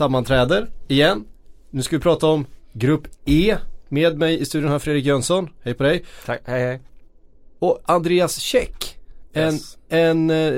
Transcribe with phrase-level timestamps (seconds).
[0.00, 1.24] Sammanträder igen.
[1.70, 3.56] Nu ska vi prata om Grupp E.
[3.88, 5.48] Med mig i studion har Fredrik Jönsson.
[5.62, 6.04] Hej på dig.
[6.26, 6.80] Tack, hej hej.
[7.58, 8.96] Och Andreas Käck.
[9.32, 9.78] En, Yes.
[9.88, 10.52] en eh,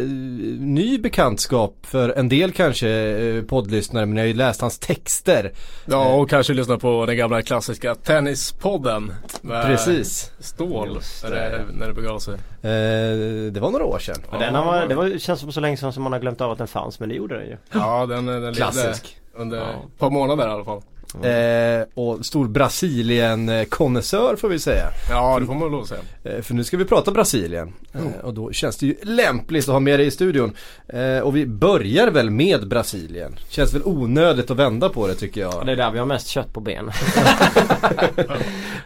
[0.61, 5.53] ny bekantskap för en del kanske eh, poddlyssnare men jag har ju läst hans texter.
[5.87, 9.15] Ja och kanske lyssna på den gamla klassiska Tennispodden.
[9.43, 10.33] Precis.
[10.39, 11.65] Stål Just när det.
[11.73, 12.35] när det begav sig.
[12.35, 14.23] Eh, det var några år sedan.
[14.31, 16.41] Och den har man, det var, känns som så länge sedan som man har glömt
[16.41, 17.57] av att den fanns men det gjorde den ju.
[17.73, 19.17] Ja den, den Klassisk.
[19.35, 19.65] Under Ja.
[19.71, 20.83] ett par månader i alla fall.
[21.15, 24.87] Eh, och stor Brasilien-konnässör får vi säga.
[25.11, 26.01] Ja det får man lov att säga.
[26.25, 27.73] Eh, För nu ska vi prata Brasilien.
[27.93, 30.53] Eh, Och då känns det ju lämpligt att ha med dig i studion.
[30.89, 33.37] Eh, Och vi börjar väl med Brasilien.
[33.49, 35.67] Känns väl onödigt att vända på det tycker jag.
[35.67, 36.91] Det är där vi har mest kött på ben.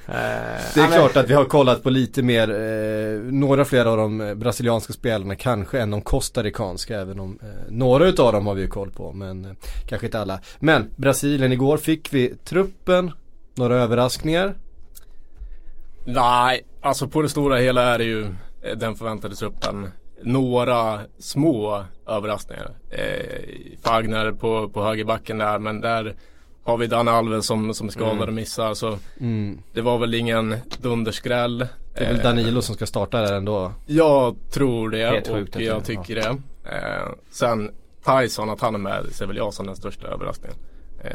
[0.09, 0.15] Eh,
[0.75, 4.21] Det är klart att vi har kollat på lite mer, eh, några fler av de
[4.21, 8.63] eh, brasilianska spelarna kanske än de costaricanska även om eh, några utav dem har vi
[8.63, 9.51] ju koll på men eh,
[9.89, 10.41] kanske inte alla.
[10.59, 13.11] Men Brasilien igår fick vi truppen,
[13.55, 14.55] några överraskningar.
[16.05, 18.23] Nej, alltså på det stora hela är det ju
[18.63, 19.91] eh, den förväntade truppen.
[20.23, 22.71] Några små överraskningar.
[22.91, 23.41] Eh,
[23.83, 26.15] Fagner på, på högerbacken där men där
[26.65, 28.29] har vi Dan Alves som, som är skadad Mm.
[28.29, 29.59] och missar så Mm.
[29.73, 31.59] det var väl ingen dunderskräll.
[31.59, 33.73] Det är väl Eh, Danilo som ska starta där ändå.
[33.87, 36.37] Jag tror det Helt sjukt och jag tycker det.
[36.71, 37.71] Eh, sen
[38.07, 40.57] Tyson, att han är med ser väl jag som den största överraskningen.
[41.05, 41.11] Eh,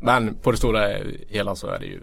[0.00, 0.88] men på det stora
[1.28, 2.00] hela så är det ju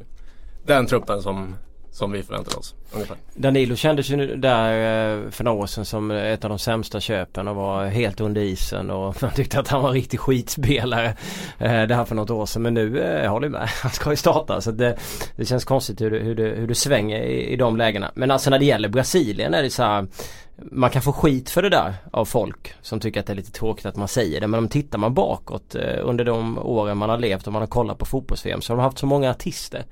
[0.65, 1.55] den truppen som,
[1.95, 3.17] som vi förväntar oss ungefär.
[3.33, 7.47] Danilo kändes ju där eh, för några år sedan som ett av de sämsta köpen
[7.47, 11.17] och var helt under isen och man tyckte att han var en riktig skitspelare.
[11.59, 13.61] Eh, det här för något år sedan men nu eh, jag håller med.
[13.81, 14.97] Han ska ju starta så det,
[15.35, 18.11] det känns konstigt hur det, hur det, hur det svänger i, i de lägena.
[18.15, 20.07] Men alltså när det gäller Brasilien är det så här
[20.71, 23.51] man kan få skit för det där av folk som tycker att det är lite
[23.51, 24.47] tråkigt att man säger det.
[24.47, 27.97] Men om tittar man bakåt under de åren man har levt och man har kollat
[27.97, 29.85] på fotbolls så har de haft så många artister.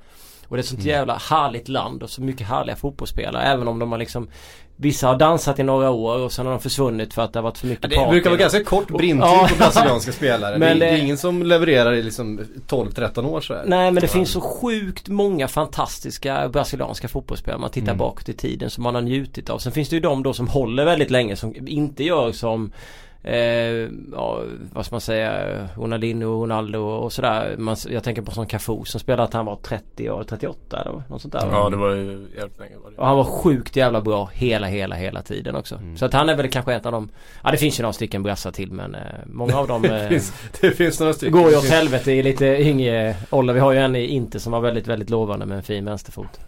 [0.48, 3.42] Och det är ett sånt jävla härligt land och så mycket härliga fotbollsspelare.
[3.42, 4.28] Även om de har liksom
[4.76, 7.42] Vissa har dansat i några år och sen har de försvunnit för att det har
[7.44, 8.10] varit för mycket Det party.
[8.10, 9.46] brukar vara ganska kort brintid Ja.
[9.50, 10.58] på brasilianska spelare.
[10.58, 13.64] Men det, är, det är det- ingen som levererar i liksom 12-13 år så här.
[13.66, 17.60] Nej men det finns så sjukt många fantastiska brasilianska fotbollsspelare.
[17.60, 17.98] Man tittar Mm.
[17.98, 19.58] bakåt i tiden som man har njutit av.
[19.58, 22.72] Sen finns det ju de då som håller väldigt länge som inte gör som
[23.26, 24.42] Eh, ja,
[24.72, 25.32] vad ska man säga,
[25.76, 27.54] Ronaldinho, Ronaldo och sådär.
[27.58, 31.02] Man, jag tänker på sån Cafu som spelade att han var 30 år, 38 eller
[31.08, 31.48] något sånt där.
[31.52, 32.96] Ja det var ju jävligt länge var det.
[32.96, 35.74] Och han var sjukt jävla bra hela, hela, hela tiden också.
[35.74, 35.96] Mm.
[35.96, 37.08] Så att han är väl kanske ett av dem.
[37.44, 40.08] Ja det finns ju några stycken brassar till men eh, många av dem Det eh,
[40.08, 41.32] finns, det finns några stycken.
[41.32, 43.54] går ju Det åt helvete i lite yngre ålder.
[43.54, 46.40] Vi har ju en i Inter som var väldigt, väldigt lovande med en fin vänsterfot.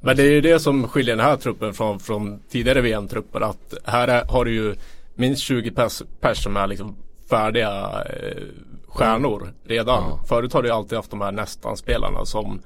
[0.00, 3.40] Men det är ju det som skiljer den här truppen från, från tidigare VM-trupper.
[3.40, 4.74] Att här är, har du ju
[5.16, 6.96] minst 20 pers, pers som är liksom
[7.30, 8.42] färdiga eh,
[8.88, 10.02] stjärnor redan.
[10.10, 10.20] Ja.
[10.28, 12.60] Förut har du alltid haft de här nästan-spelarna som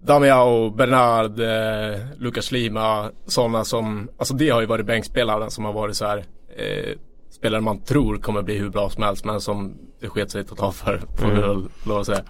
[0.00, 3.10] Damiao, Bernard, eh, Lucas Lima.
[3.26, 6.24] Sådana som, alltså det har ju varit bänkspelare som har varit så här
[6.56, 6.96] eh,
[7.30, 10.76] spelare man tror kommer bli hur bra som helst men som det sket sig totalt
[10.76, 11.00] för.
[11.16, 11.68] Får Mm.
[11.84, 12.22] lov att säga.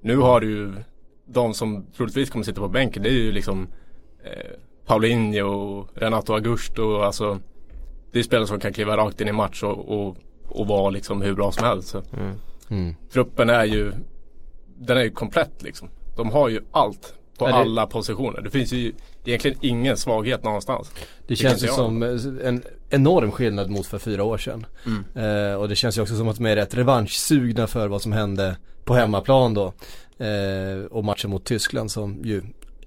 [0.00, 0.72] Nu har du ju
[1.26, 3.68] de som troligtvis kommer sitta på bänken det är ju liksom
[4.24, 4.50] eh,
[4.86, 7.38] Paulinho, Renato Augusto, alltså
[8.16, 10.16] det är spelare som kan kliva rakt in i match och, och,
[10.48, 11.88] och vara liksom hur bra som helst.
[11.88, 12.02] Så.
[12.12, 12.32] Mm.
[12.68, 12.94] Mm.
[13.12, 13.92] Truppen är ju,
[14.78, 15.88] den är ju komplett liksom.
[16.16, 18.40] De har ju allt på det- alla positioner.
[18.40, 18.92] Det finns ju
[19.24, 20.90] egentligen ingen svaghet någonstans.
[21.26, 24.66] Det kan känns ju som eh, en enorm skillnad mot för fyra år sedan.
[24.86, 25.04] Mm.
[25.50, 28.12] Eh, och det känns ju också som att de är rätt revanschsugna för vad som
[28.12, 29.72] hände på hemmaplan då.
[30.24, 32.42] Eh, och matchen mot Tyskland som ju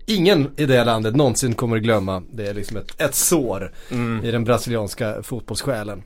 [0.10, 2.24] ingen i det landet någonsin kommer att glömma.
[2.34, 4.26] Det är liksom ett, ett sår Mm.
[4.26, 6.04] i den brasilianska fotbollssjälen.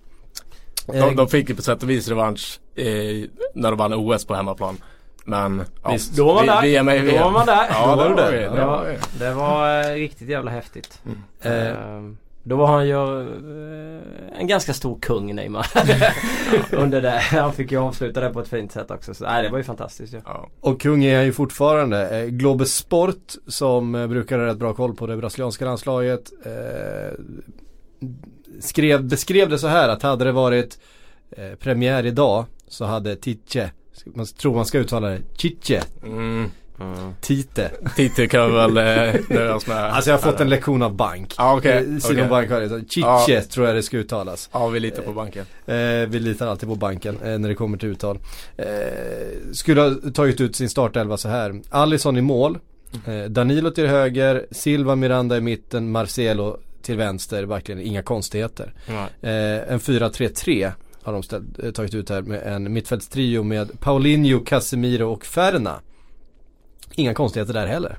[0.93, 2.85] Eh, De, de fick ju på sätt och vis revansch eh,
[3.53, 4.77] när de vann OS på hemmaplan.
[5.25, 6.61] Men ja, Visst, Då var man vi- där.
[6.61, 7.23] VM är Då VM.
[7.23, 7.67] var man där.
[7.69, 8.31] Ja, Då var det var.
[8.33, 8.49] Ja.
[8.55, 8.97] Det var.
[9.19, 11.01] Det var eh, riktigt jävla häftigt.
[11.41, 11.73] Eh, Eh,
[12.43, 15.67] Då var han ju eh, en ganska stor kung Neymar.
[16.71, 17.19] Under det.
[17.19, 19.13] Han fick ju avsluta det på ett fint sätt också.
[19.13, 20.21] Så, nej, det var ju fantastiskt ju.
[20.25, 20.49] Ja.
[20.59, 22.19] Och kung är han ju fortfarande.
[22.19, 26.31] Eh, Globus Sport som eh, brukar ha rätt bra koll på det brasilianska landslaget.
[26.45, 27.19] Eh,
[28.59, 30.79] skrev, beskrev det så här att hade det varit
[31.31, 33.71] eh, premiär idag så hade Tiche,
[34.05, 36.49] man tror man ska uttala det, Chiche, Mm.
[36.79, 37.13] Mm.
[37.21, 37.71] Tite.
[37.95, 39.77] Tite kan väl eh, nöja oss med.
[39.77, 41.33] Alltså jag har fått en lektion av bank.
[41.37, 41.77] Ja okej.
[41.77, 42.29] Eh, Simon okej.
[42.29, 42.69] Bank har det.
[42.69, 44.49] så Chiche tror jag det ska uttalas.
[44.51, 45.45] Ja vi litar på banken.
[45.65, 45.75] Eh,
[46.07, 48.19] vi litar alltid på banken eh, när det kommer till uttal.
[48.57, 48.65] Eh,
[49.51, 51.61] skulle ha tagit ut sin startelva så här.
[51.69, 52.59] Alisson i mål.
[53.05, 54.45] Eh, Danilo till höger.
[54.51, 55.91] Silva Miranda i mitten.
[55.91, 57.43] Marcelo till vänster.
[57.43, 58.73] Verkligen inga konstigheter.
[59.21, 60.71] Eh, en 4-3-3.
[61.03, 65.79] har de ställt, eh, tagit ut här med en mittfältstrio med Paulinho, Casemiro och Ferna.
[66.95, 67.97] Inga konstigheter där heller.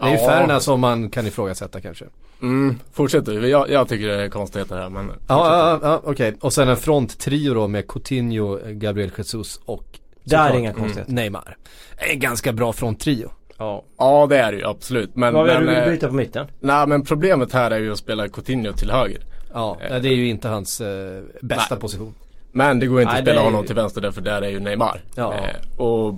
[0.00, 0.28] Det är ju Ja.
[0.28, 2.04] Ferna som man kan ifrågasätta kanske.
[2.42, 3.48] Mm, fortsätt du.
[3.48, 6.34] Jag, jag tycker det är konstigheter här men Ja, ja, ja okej.
[6.40, 9.84] Och sen en fronttrio då med Coutinho, Gabriel Jesus och
[10.24, 11.12] Där är inga konstigheter.
[11.12, 11.56] Neymar.
[11.96, 13.30] En ganska bra fronttrio.
[13.58, 13.84] Ja.
[13.98, 15.16] Ja det är det ju absolut.
[15.16, 16.46] Men, Vad vill men, du eh, byta på mitten?
[16.60, 19.20] nej, men problemet här är ju att spela Coutinho till höger.
[19.52, 19.96] Ja, Eh.
[20.02, 21.80] det är ju inte hans eh, bästa Nej.
[21.80, 22.14] position.
[22.52, 24.48] Men det går inte Nej, att spela är ju- honom till vänster därför där är
[24.48, 25.00] ju Neymar.
[25.14, 25.34] Ja.
[25.34, 26.14] Eh, och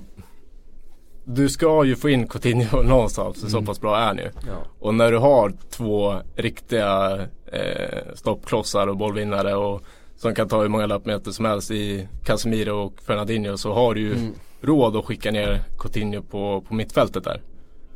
[1.29, 3.67] du ska ju få in Coutinho någonstans, så Mm.
[3.67, 4.31] pass bra är han ju.
[4.47, 4.57] Ja.
[4.79, 7.19] Och när du har två riktiga
[7.53, 9.83] eh, stoppklossar och bollvinnare och
[10.17, 14.01] som kan ta hur många löpmeter som helst i Casemiro och Fernandinho så har du
[14.01, 14.33] ju Mm.
[14.61, 17.41] råd att skicka ner Coutinho på, på mittfältet där.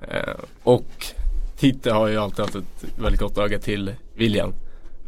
[0.08, 1.06] Eh, och
[1.58, 4.54] Tite har ju alltid haft ett väldigt gott öga till William.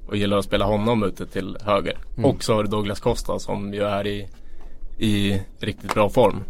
[0.06, 1.98] Och gillar att spela honom ute till höger.
[2.16, 2.30] Mm.
[2.30, 4.28] Och så har du Douglas Costa som ju är i,
[4.98, 6.40] i riktigt bra form.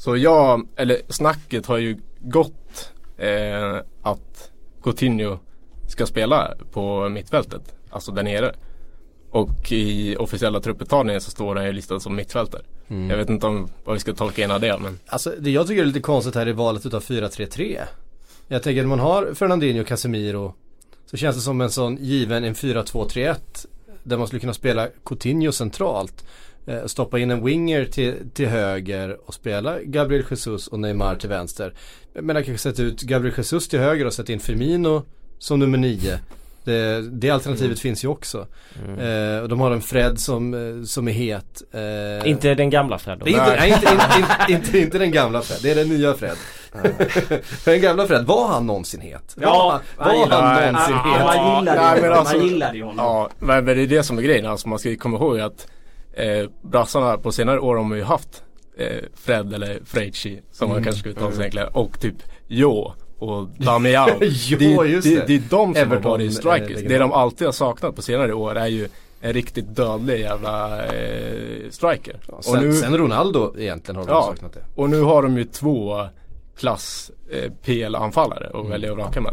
[0.00, 4.50] Så jag, eller snacket har ju gått eh, att
[4.82, 5.38] Coutinho
[5.88, 7.74] ska spela på mittfältet.
[7.90, 8.54] Alltså där nere.
[9.30, 12.62] Och i officiella trupputtagningen så står han ju listad som mittfältare.
[12.88, 13.10] Mm.
[13.10, 15.66] Jag vet inte om vad vi ska tolka in av det men Alltså det jag
[15.66, 17.80] tycker är lite konstigt här i valet utav 4-3-3.
[18.48, 20.54] Jag tänker när man har Fernandinho Casemiro
[21.06, 23.36] så känns det som en sån given en 4-2-3-1
[24.02, 26.24] där man skulle kunna spela Coutinho centralt.
[26.66, 31.28] Eh, stoppa in en winger till, till höger och spela Gabriel Jesus och Neymar till
[31.28, 31.74] vänster.
[32.14, 35.02] Men jag kanske sätta ut Gabriel Jesus till höger och sätta in Firmino
[35.38, 36.18] som nummer 9.
[36.64, 38.46] Det, det alternativet finns ju också.
[38.98, 41.62] Eh, och de har en Fred som, eh, som är het.
[41.72, 43.24] Eh, Inte den gamla Fred då?
[43.24, 43.70] det är inte, Nej.
[43.72, 43.92] inte,
[44.52, 46.36] inte, inte, inte den gamla Fred, det är den nya Fred.
[47.64, 49.36] Den gamla Fred, var han någonsin het?
[49.40, 51.24] Ja, var han, var han någonsin nej, het?
[51.26, 53.04] man gillade nej, ju men alltså- Man gillade ju honom.
[53.06, 54.46] Ja, men men det är det som är grejen.
[54.46, 55.66] Alltså man ska ju komma ihåg att
[56.12, 58.42] eh, brassarna på senare år har man ju haft
[58.78, 60.84] eh, Fred eller Freichi som man Mm.
[60.84, 61.68] kanske ska uttala sig egentligen.
[61.72, 62.14] Och typ
[62.48, 64.08] Jo och Damiao.
[64.20, 65.14] Jo, det, just det.
[65.14, 65.26] det.
[65.26, 66.82] Det är de som Everton, har varit strikers.
[66.82, 68.88] eh, det de alltid har saknat på senare år är ju
[69.20, 72.16] en riktigt dödlig jävla eh, striker.
[72.28, 74.22] Ja, och, sen, nu, sen Ronaldo egentligen har de Ja.
[74.22, 74.64] saknat det.
[74.74, 76.06] och nu har de ju två
[76.58, 78.70] klass eh, PL-anfallare och Mm.
[78.70, 79.32] välja att vraka med.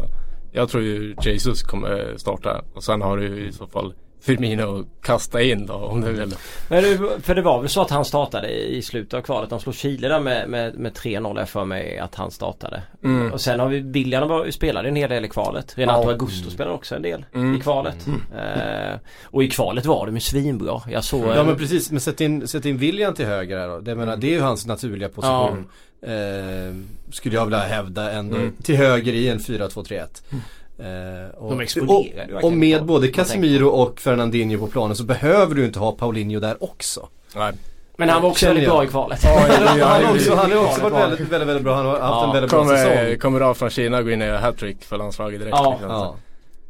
[0.52, 5.42] Jag tror ju Jesus kommer starta och sen har du i så fall Firmino kasta
[5.42, 6.34] in då om du vill.
[6.68, 9.50] Men du, för det var väl så att han startade i slutet av kvalet.
[9.50, 12.82] De slog Chile där med, med, med 3-0 jag för mig att han startade.
[13.04, 13.32] Mm.
[13.32, 15.78] Och sen har vi William var- spelade en hel del i kvalet.
[15.78, 16.10] Renato Ja.
[16.10, 17.56] Augusto spelade också en del Mm.
[17.56, 18.06] i kvalet.
[18.36, 20.82] Eh, och i kvalet var de ju svinbra.
[20.90, 23.68] Jag såg Ja en- men precis, men sätt in, sätt in William till höger här
[23.68, 23.80] då.
[23.80, 25.68] Det, menar, det är ju hans naturliga position.
[26.02, 26.74] Eh,
[27.12, 28.36] skulle jag vilja hävda ändå.
[28.36, 28.52] Mm.
[28.62, 30.22] Till höger i en 4-2-3-1.
[30.78, 35.04] Eh, och, De exploderar ju och, och med både Casemiro och Fernandinho på planen så
[35.04, 37.08] behöver du inte ha Paulinho där också.
[37.36, 37.52] Nej.
[37.96, 39.20] Men han var också väldigt bra i kvalet.
[39.24, 41.74] Ja, han, har också, han har också varit väldigt, väldigt, väldigt bra.
[41.74, 42.26] Han har haft Ja.
[42.26, 43.18] en väldigt bra Kommer, säsong.
[43.18, 45.56] kommer av från Kina och går in och gör hattrick för landslaget direkt.
[45.56, 45.70] Ja.
[45.70, 45.90] liksom.
[45.90, 46.16] Ja.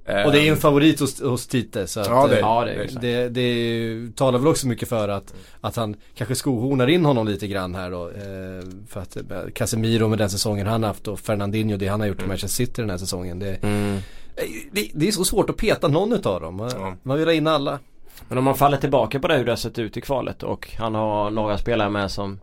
[0.09, 2.41] Eh, Och det är ju en favorit hos, hos Tite så att, Ja, det eh,
[2.41, 6.35] Ja det det är det, det talar väl också mycket för att, att han kanske
[6.35, 8.09] skohornar in honom lite grann här då.
[8.09, 9.17] Eh, för att
[9.55, 12.83] Casemiro med den säsongen han haft och Fernandinho det han har gjort i Manchester City
[12.83, 13.39] den här säsongen.
[13.39, 13.99] Det, mm.
[14.73, 16.57] det, det är så svårt att peta någon utav dem.
[16.57, 17.79] Man, man vill ha in alla.
[18.29, 20.69] Men om man faller tillbaka på det hur det har sett ut i kvalet och
[20.79, 22.41] han har några spelare med som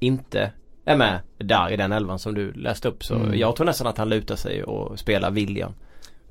[0.00, 0.50] inte
[0.84, 3.04] är med där i den elvan som du läste upp.
[3.04, 3.38] Så Mm.
[3.38, 5.72] jag tror nästan att han lutar sig och spelar William.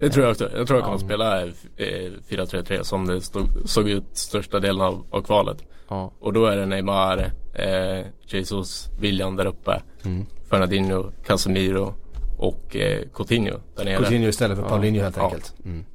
[0.04, 0.50] Det tror jag också.
[0.58, 1.06] Jag tror jag kommer Ja.
[1.06, 5.58] spela eh, 4-3-3 som det stod, såg ut största delen av, av kvalet.
[5.90, 6.12] Ja.
[6.20, 9.82] Och då är det Neymar, eh, Jesus, William där uppe.
[10.06, 10.26] Mm.
[10.50, 11.94] Fernandinho, Casemiro
[12.38, 13.98] och eh, Coutinho där nere.
[13.98, 14.70] Coutinho istället för Ja.
[14.70, 15.24] Paulinho helt Ja.
[15.24, 15.54] enkelt.
[15.66, 15.86] Mm.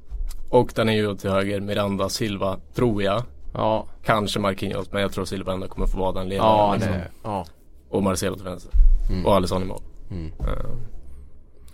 [0.50, 3.22] Och där nere till höger Miranda, Silva, tror jag.
[3.54, 6.50] Ja, Kanske Marquinhos men jag tror Silva ändå kommer få vara den ledaren.
[6.50, 6.92] ja, liksom.
[7.22, 7.46] ja.
[7.90, 8.72] Och Marcelo till vänster.
[9.10, 9.26] Mm.
[9.26, 9.82] Och Alisson i mål.
[10.10, 10.32] Mm.
[10.40, 10.44] Eh,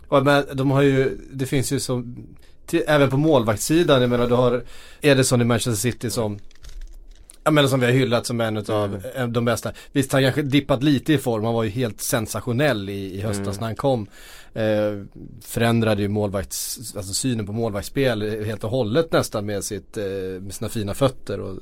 [0.08, 2.26] Och men de har ju, det finns ju som,
[2.66, 4.62] till, även på målvaktssidan, jag menar du har
[5.00, 6.38] Ederson i Manchester City som
[7.44, 9.73] jag menar som vi har hyllat som en av de bästa.
[9.92, 13.46] Visst han kanske dippat lite i form, han var ju helt sensationell i, i höstas
[13.46, 13.61] Mm.
[13.61, 14.06] när han kom.
[14.54, 15.04] Eh,
[15.40, 20.04] förändrade ju målvakts, alltså synen på målvaktsspel helt och hållet nästan med, sitt, eh,
[20.40, 21.40] med sina fina fötter.
[21.40, 21.58] Och,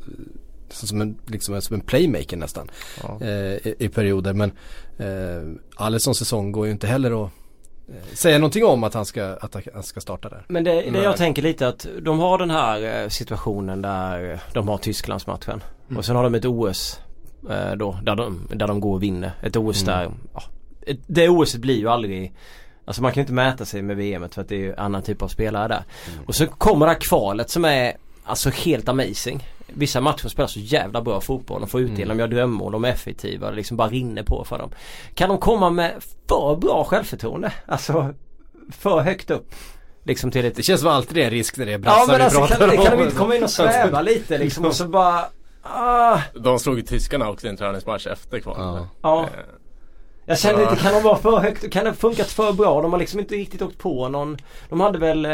[0.70, 2.70] som en, liksom en, som en playmaker nästan
[3.02, 3.18] ja.
[3.20, 4.32] eh, i, i perioder.
[4.32, 4.52] Men
[4.98, 7.41] eh, Alessons säsong går ju inte heller att eh,
[8.14, 10.44] säga någonting om att han ska, att han ska starta där.
[10.48, 14.38] Men det, det jag tänker lite att de har den här eh, situationen där eh,
[14.52, 15.62] de har Tysklandsmatchen.
[15.88, 15.98] Mm.
[15.98, 17.00] Och sen har de ett OS
[17.50, 19.32] eh, då där de, där de går och vinner.
[19.42, 19.94] Ett OS Mm.
[19.94, 20.42] där, ja,
[21.06, 22.32] det OS blir ju aldrig
[22.84, 25.22] Alltså man kan inte mäta sig med VM för att det är ju annan typ
[25.22, 25.84] av spelare där.
[26.12, 26.24] Mm.
[26.26, 29.46] Och så kommer det här kvalet som är Alltså helt amazing.
[29.74, 31.60] Vissa matcher spelar så jävla bra fotboll.
[31.60, 32.16] De får utdelning, mm.
[32.16, 33.50] de gör drömmål, de är effektiva.
[33.50, 34.70] Det liksom bara rinner på för dem.
[35.14, 35.92] Kan de komma med
[36.28, 37.52] för bra självförtroende?
[37.66, 38.14] Alltså
[38.70, 39.54] för högt upp.
[40.04, 40.56] Liksom till ett...
[40.56, 42.24] Det känns som alltid det är en risk när det är brassar ja, men vi
[42.24, 42.76] alltså, kan, om.
[42.84, 45.24] kan de inte komma in och sväva lite liksom och så bara
[45.62, 46.18] ah.
[46.34, 48.60] De slog ju tyskarna också i en träningsmatch efter kvalet.
[48.60, 48.88] Ja.
[49.02, 49.28] ja.
[50.32, 51.70] Jag kände inte, kan de vara för högt?
[51.70, 52.82] Kan det funkat för bra?
[52.82, 54.36] De har liksom inte riktigt åkt på någon
[54.68, 55.32] De hade väl, eh,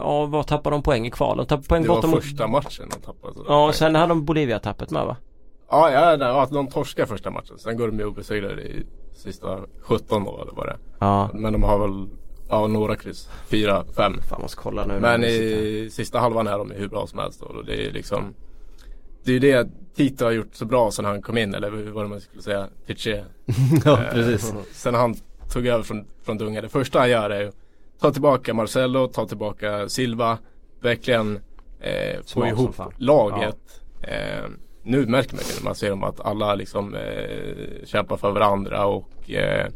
[0.00, 1.36] ja vad tappade de poäng i kval?
[1.36, 2.22] De tappade poäng Det borta var mot...
[2.22, 3.34] första matchen de tappade.
[3.48, 5.16] Ja, och sen hade de Bolivia-tappet med va?
[5.70, 7.58] Ja, ja, ja de torskar första matchen.
[7.58, 11.30] Sen går de ju obesegrade i sista 17 då eller vad det Ja.
[11.34, 12.08] Men de har väl,
[12.48, 13.28] ja några kryss.
[13.46, 14.20] Fyra, fem.
[14.28, 15.00] Fan måste kolla nu.
[15.00, 17.46] Men i sista halvan är de hur bra som helst då.
[17.46, 18.34] Och det är liksom
[19.24, 22.10] Det är ju det Tito har gjort så bra sen han kom in eller vad
[22.10, 22.68] man skulle säga.
[22.86, 23.24] Piché.
[23.84, 24.50] ja precis.
[24.50, 25.16] Eh, sen han
[25.52, 26.60] tog över från, från Dunga.
[26.60, 27.54] Det första han gör är att
[28.00, 30.38] ta tillbaka Marcelo, ta tillbaka Silva.
[30.80, 31.40] Verkligen
[31.80, 33.80] eh, få ihop laget.
[34.00, 34.44] Eh,
[34.82, 38.86] nu märker man ju när man ser dem att alla liksom eh, kämpar för varandra
[38.86, 39.66] och eh,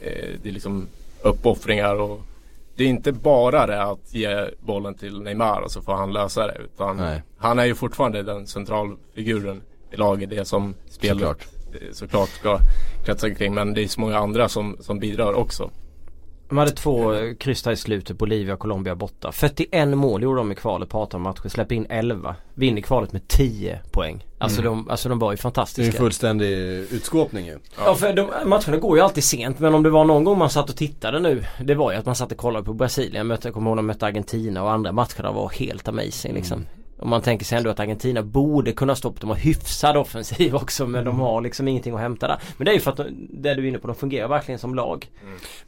[0.00, 0.86] eh, det är liksom
[1.22, 2.20] uppoffringar och
[2.76, 6.46] det är inte bara det att ge bollen till Neymar och så får han lösa
[6.46, 7.22] det utan Nej.
[7.38, 9.62] han är ju fortfarande den centralfiguren
[9.92, 10.30] i laget.
[10.30, 11.46] Det som spelet Såklart.
[11.72, 12.58] eh, såklart ska
[13.04, 15.70] kretsa kring men det är så många andra som, som bidrar också.
[16.50, 18.18] De hade två kryss i slutet.
[18.18, 19.32] Bolivia och Colombia borta.
[19.32, 21.48] 41 mål gjorde de i kvalet på 18 matcher.
[21.48, 22.34] Släppte in 11.
[22.54, 24.26] Vinner kvalet med 10 poäng.
[24.38, 24.72] Alltså, Mm.
[24.72, 25.92] de, alltså de var ju Det är fantastiska.
[25.92, 26.48] en fullständig
[26.90, 27.58] utskåpning ju.
[27.84, 30.50] Ja för de, matcherna går ju alltid sent men om det var någon gång man
[30.50, 33.26] satt och tittade nu Det var ju att man satt och kollade på Brasilien.
[33.26, 36.66] Mötte, jag kommer ihåg när de mötte Argentina och andra matcherna var helt amazing liksom.
[37.00, 39.20] Och man tänker sig ändå att Argentina borde kunna stå upp.
[39.20, 42.38] De har hyfsad offensiv också men de har liksom ingenting att hämta där.
[42.56, 44.58] Men det är ju för att de, det du är inne på, de fungerar verkligen
[44.58, 45.10] som lag.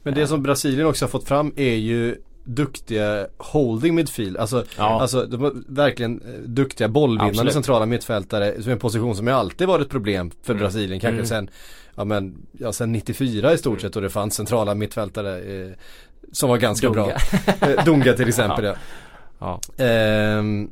[0.03, 4.37] Men det som Brasilien också har fått fram är ju duktiga holding midfield.
[4.37, 5.01] Alltså, Ja.
[5.01, 5.27] alltså
[5.69, 7.53] verkligen eh, duktiga bollvinnande Absolut.
[7.53, 8.55] centrala mittfältare.
[8.63, 10.63] Som är en position som ju alltid varit ett problem för Mm.
[10.63, 11.01] Brasilien.
[11.01, 11.27] Kanske Mm.
[11.27, 11.51] sen,
[11.95, 15.71] ja men, ja sen 94 i stort sett och det fanns centrala mittfältare eh,
[16.33, 17.05] som var ganska Dunga.
[17.61, 17.69] bra.
[17.71, 18.75] Eh, Dunga till exempel ja.
[19.39, 19.85] Ja.
[19.85, 20.71] Ehm,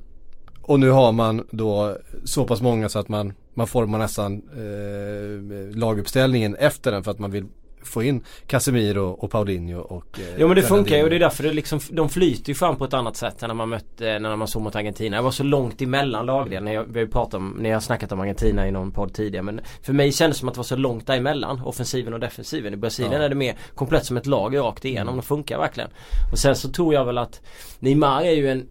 [0.71, 5.77] och nu har man då så pass många så att man, man formar nästan eh,
[5.79, 7.45] laguppställningen efter den för att man vill
[7.83, 11.21] få in Casemiro och Paulinho och eh, Jo men det funkar ju och det är
[11.21, 14.19] därför det liksom, de flyter ju fram på ett annat sätt än när man mötte,
[14.19, 15.17] när man såg mot Argentina.
[15.17, 16.73] Det var så långt emellan lagdelarna.
[16.73, 19.61] Jag- Vi har pratat om, ni har snackat om Argentina i någon podd tidigare men
[19.83, 22.75] för mig kändes det som att det var så långt däremellan, offensiven och defensiven.
[22.75, 23.17] I Brasilien Ja.
[23.19, 23.25] Mm.
[23.25, 25.17] är det mer komplett som ett lag rakt igenom.
[25.17, 25.91] De funkar verkligen.
[26.33, 27.41] Och sen så tror jag väl att
[27.79, 28.67] Neymar är ju en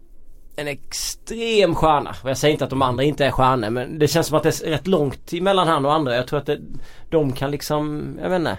[0.56, 2.14] en extrem stjärna.
[2.24, 4.62] Jag säger inte att de andra inte är stjärnor men det känns som att det
[4.62, 6.16] är rätt långt emellan han och andra.
[6.16, 6.60] Jag tror att det,
[7.10, 8.58] de kan liksom, jag vet inte.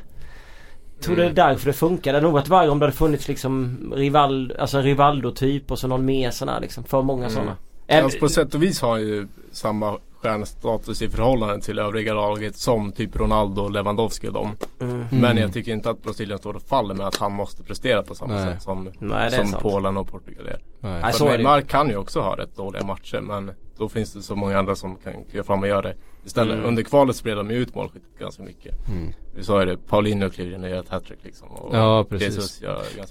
[0.95, 1.25] Jag tror Mm.
[1.35, 2.11] det är därför det funkar.
[2.11, 5.79] Det hade nog varit värre om det hade funnits liksom Rival, alltså en Rivaldo-typ och
[5.79, 6.83] så någon mer sån här liksom.
[6.83, 7.31] För många Mm.
[7.35, 7.55] sådana.
[8.03, 12.55] Alltså på sätt och vis har han ju samma stjärnstatus i förhållande till övriga laget
[12.57, 14.51] som typ Ronaldo och Lewandowski och dem.
[14.81, 15.05] Mm.
[15.11, 18.15] Men jag tycker inte att Brasilien står och faller med att han måste prestera på
[18.15, 18.53] samma Nej.
[18.53, 19.53] sätt som, Nej som.
[19.61, 20.59] Polen och Portugal är.
[20.81, 21.01] Nej.
[21.01, 21.43] Nej, så För är det ju.
[21.43, 24.75] Neymar kan ju också ha rätt dåliga matcher men då finns det så många andra
[24.75, 25.95] som kan kliva fram och göra det
[26.25, 26.53] istället.
[26.53, 26.65] Mm.
[26.65, 28.87] Under kvalet spelade de ju ut målskyttet ganska mycket.
[28.87, 29.13] Mm.
[29.35, 31.47] Vi sa ju det, Paulinho kliver in och gör ett hattrick liksom.
[31.47, 32.61] Och Ja, precis.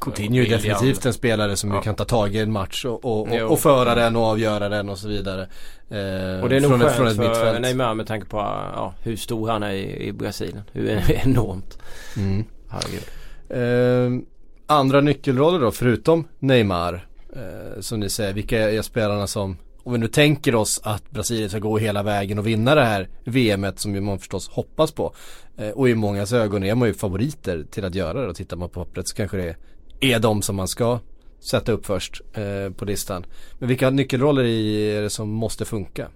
[0.01, 1.83] Coutinho är definitivt en spelare som Ja.
[1.83, 4.89] kan ta tag i en match och, och, och, och föra den och avgöra den
[4.89, 5.43] och så vidare.
[5.43, 7.61] Eh, Och det är nog från, ett, skönt från ett för mittfält.
[7.61, 10.63] Neymar med tanke på ja, hur stor han är i, i Brasilien.
[10.73, 11.79] Hur enormt.
[12.17, 12.45] Mm.
[12.69, 13.05] Herregud.
[13.49, 14.23] Eh,
[14.67, 17.07] andra nyckelroller då förutom Neymar.
[17.37, 21.51] Eh, som ni säger, vilka är spelarna som om vi nu tänker oss att Brasilien
[21.51, 25.15] ska gå hela vägen och vinna det här VMet som ju man förstås hoppas på.
[25.57, 28.57] Eh, och i mångas ögon är man ju favoriter till att göra det och tittar
[28.57, 29.57] man på pappret så kanske det
[30.01, 30.99] är de som man ska
[31.41, 33.27] sätta upp först eh, på listan.
[33.59, 36.09] Men vilka nyckelroller i är det som måste funka?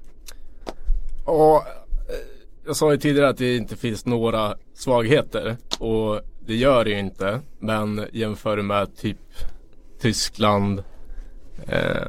[1.27, 1.67] Ja
[2.09, 2.15] eh,
[2.67, 6.99] jag sa ju tidigare att det inte finns några svagheter och det gör det ju
[6.99, 7.41] inte.
[7.59, 9.19] Men jämför med typ
[10.01, 10.83] Tyskland.
[11.69, 12.07] Eh,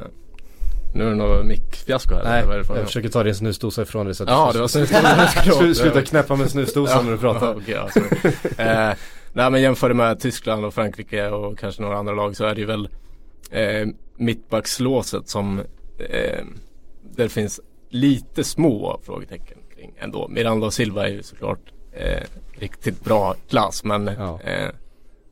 [0.94, 2.24] nu är det något mickfiasko här.
[2.24, 4.68] Nej, för jag försöker ta din snusdosa ifrån dig så att Ja, det var
[5.74, 7.54] Sluta knäppa med snusdosan när du pratar.
[7.66, 8.32] Ja, ja, sorry.
[8.58, 8.94] eh,
[9.32, 12.54] nej men jämför det med Tyskland och Frankrike och kanske några andra lag så är
[12.54, 12.88] det ju väl
[13.50, 13.86] eh,
[14.16, 15.60] mittbackslåset som
[16.10, 16.44] eh,
[17.16, 17.60] det finns
[17.90, 20.28] lite små frågetecken kring ändå.
[20.28, 21.60] Miranda och Silva är ju såklart
[21.92, 22.22] eh,
[22.58, 24.40] riktigt bra klass men Ja.
[24.44, 24.68] eh,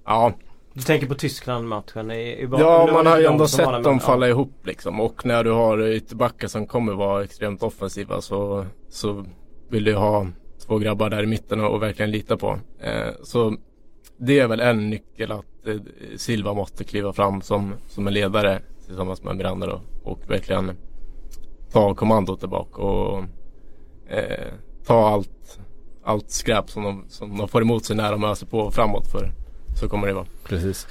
[0.06, 0.32] ja,
[0.74, 2.10] Du tänker på Tyskland-matchen
[2.58, 5.86] ja man har ju ändå sett där, dem falla ihop liksom och när du har
[5.88, 9.24] ytterbackar som kommer vara extremt offensiva så, så
[9.68, 10.26] vill du ha
[10.66, 12.58] två grabbar där i mitten och, verkligen lita på.
[12.80, 13.56] Eh, så
[14.16, 15.76] det är väl en nyckel att eh,
[16.16, 20.76] Silva måste kliva fram som, som en ledare tillsammans med Miranda då och verkligen
[21.72, 23.24] ta kommandot tillbaka och
[24.08, 24.52] eh,
[24.86, 25.58] ta allt,
[26.04, 29.06] allt skräp som de, som de får emot sig när de öser på framåt.
[29.06, 29.43] För
[29.74, 30.26] så kommer det vara.
[30.44, 30.86] Precis.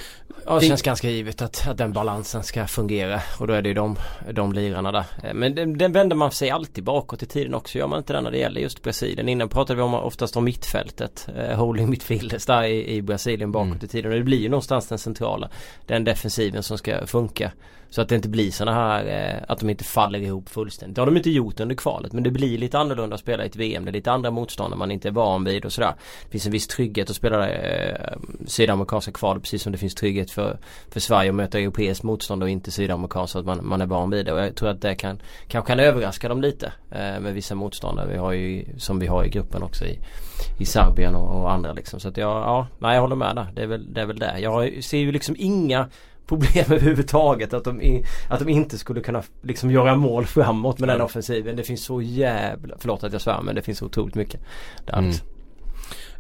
[0.46, 3.70] Ja det känns ganska givet att, att den balansen ska fungera och då är det
[3.70, 3.96] ju de,
[4.32, 5.06] de lirarna där.
[5.24, 7.78] Eh, men den, den vänder man sig alltid bakåt i tiden också.
[7.78, 9.30] Gör man inte det när det gäller just Brasilien.
[9.30, 11.28] Innan pratade vi om oftast om mittfältet.
[11.38, 13.86] Eh, holding midfielders där i, i Brasilien bakåt mm.
[13.86, 14.12] i tiden.
[14.12, 15.50] Och det blir ju någonstans den centrala.
[15.86, 17.52] Den defensiven som ska funka.
[17.94, 20.96] Så att det inte blir sådana här eh, att de inte faller ihop fullständigt.
[20.96, 23.48] Det har de inte gjort under kvalet men det blir lite annorlunda att spela i
[23.48, 23.86] ett VM.
[23.86, 25.94] Det är lite andra motståndare man inte är van vid och sådär.
[26.26, 30.32] Det finns en viss trygghet att spela eh, sydamerikanska kval precis som det finns trygghet
[30.34, 30.58] för,
[30.90, 34.10] för Sverige att möta europeiskt motstånd och inte sydamerikansk så att man, man är van
[34.10, 34.34] vid det.
[34.34, 38.08] Och jag tror att det kan, kanske kan överraska dem lite eh, med vissa motståndare
[38.08, 40.00] vi har ju, som vi har i gruppen också i,
[40.60, 42.00] i Serbien och, och andra liksom.
[42.00, 43.52] Så att jag, ja, nej jag håller med där.
[43.56, 44.40] Det är väl, det är väl det.
[44.40, 45.90] Jag ser ju liksom inga
[46.28, 47.54] problem överhuvudtaget.
[47.54, 51.56] Att de, att de inte skulle kunna liksom göra mål framåt med den offensiven.
[51.56, 54.42] Det finns så jävla, förlåt att jag svär men det finns så otroligt mycket.
[54.86, 55.14] Där mm.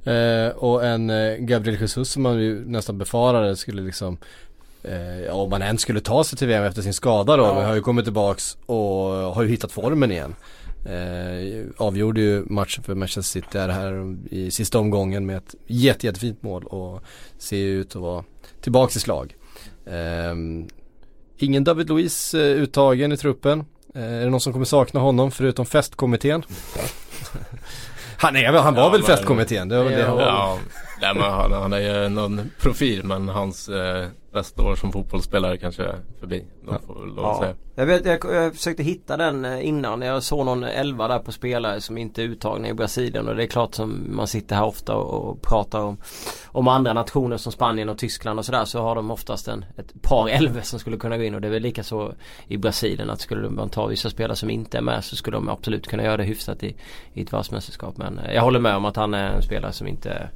[0.03, 4.17] Eh, och en eh, Gabriel Jesus som man ju nästan befarade skulle liksom
[4.83, 7.43] eh, om man ens skulle ta sig till VM efter sin skada då.
[7.43, 7.53] Ja.
[7.55, 8.77] Men har ju kommit tillbaks och
[9.33, 10.35] har ju hittat formen igen.
[10.85, 16.43] Eh, avgjorde ju matchen för Manchester City här i sista omgången med ett jätte, jättefint
[16.43, 17.01] mål och
[17.37, 18.23] ser ju ut att vara
[18.61, 19.35] tillbaks i slag.
[19.85, 20.67] Um,
[21.37, 23.59] ingen David Luiz uh, uttagen i truppen.
[23.95, 26.43] Uh, är det någon som kommer sakna honom förutom festkommittén?
[28.23, 29.69] Han, är, han var ja, väl men, festkommittén?
[29.69, 30.59] Det, det, ja,
[31.01, 35.57] Nej, men han, han är ju någon profil men hans eh, bästa år som fotbollsspelare
[35.57, 36.45] kanske är förbi.
[36.65, 37.39] De får ja.
[37.39, 37.55] säga.
[37.75, 40.01] Jag, vet, jag, jag försökte hitta den eh, innan.
[40.01, 43.27] Jag såg någon elva där på spelare som inte är uttagna i Brasilien.
[43.27, 45.97] Och det är klart som man sitter här ofta och, och pratar om,
[46.45, 48.65] om andra nationer som Spanien och Tyskland och sådär.
[48.65, 51.35] Så har de oftast en, ett par elva som skulle kunna gå in.
[51.35, 52.13] Och det är väl lika så
[52.47, 53.09] i Brasilien.
[53.09, 56.03] Att skulle man ta vissa spelare som inte är med så skulle de absolut kunna
[56.03, 56.75] göra det hyfsat i,
[57.13, 57.97] i ett världsmästerskap.
[57.97, 60.29] Men eh, jag håller med om att han är en spelare som inte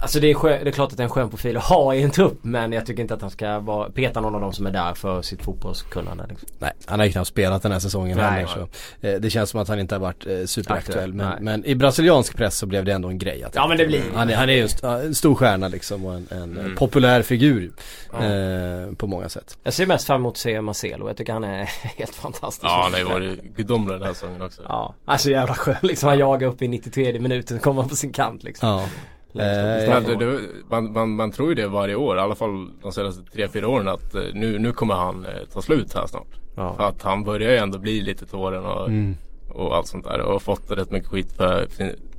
[0.00, 1.94] Alltså det är, skön, det är klart att det är en skön profil att ha
[1.94, 4.52] i en trupp men jag tycker inte att han ska vara, peta någon av dem
[4.52, 6.26] som är där för sitt fotbollskunnande.
[6.28, 6.48] Liksom.
[6.58, 8.60] Nej, han har ju knappt spelat den här säsongen nej, heller så
[9.06, 12.36] eh, Det känns som att han inte har varit eh, superaktuell men, men, i brasiliansk
[12.36, 13.44] press så blev det ändå en grej.
[13.54, 14.68] ja men det blir Han är, han är ju
[15.06, 16.76] en stor stjärna liksom och en, en mm.
[16.76, 17.72] populär figur
[18.12, 18.24] ja.
[18.24, 19.58] eh, på många sätt.
[19.62, 21.08] Jag ser mest fram emot att se Marcelo.
[21.08, 21.64] Jag tycker han är
[21.98, 22.64] helt fantastisk.
[22.64, 24.62] Ja han har ju varit gudomlig den här säsongen också.
[24.68, 26.08] Ja, alltså jävla skön liksom.
[26.08, 28.68] Han jagar upp i 93 minuten och kommer på sin kant liksom.
[28.68, 28.88] Ja.
[29.34, 33.22] Eh, det, man, man, man, tror ju det varje år, i alla fall de senaste
[33.32, 36.40] tre fyra åren att eh, nu, nu kommer han eh, ta slut här snart.
[36.56, 36.74] Ja.
[36.76, 39.16] För att han börjar ju ändå bli lite tåren och, mm.
[39.48, 41.66] och allt sånt där och fått rätt mycket skit för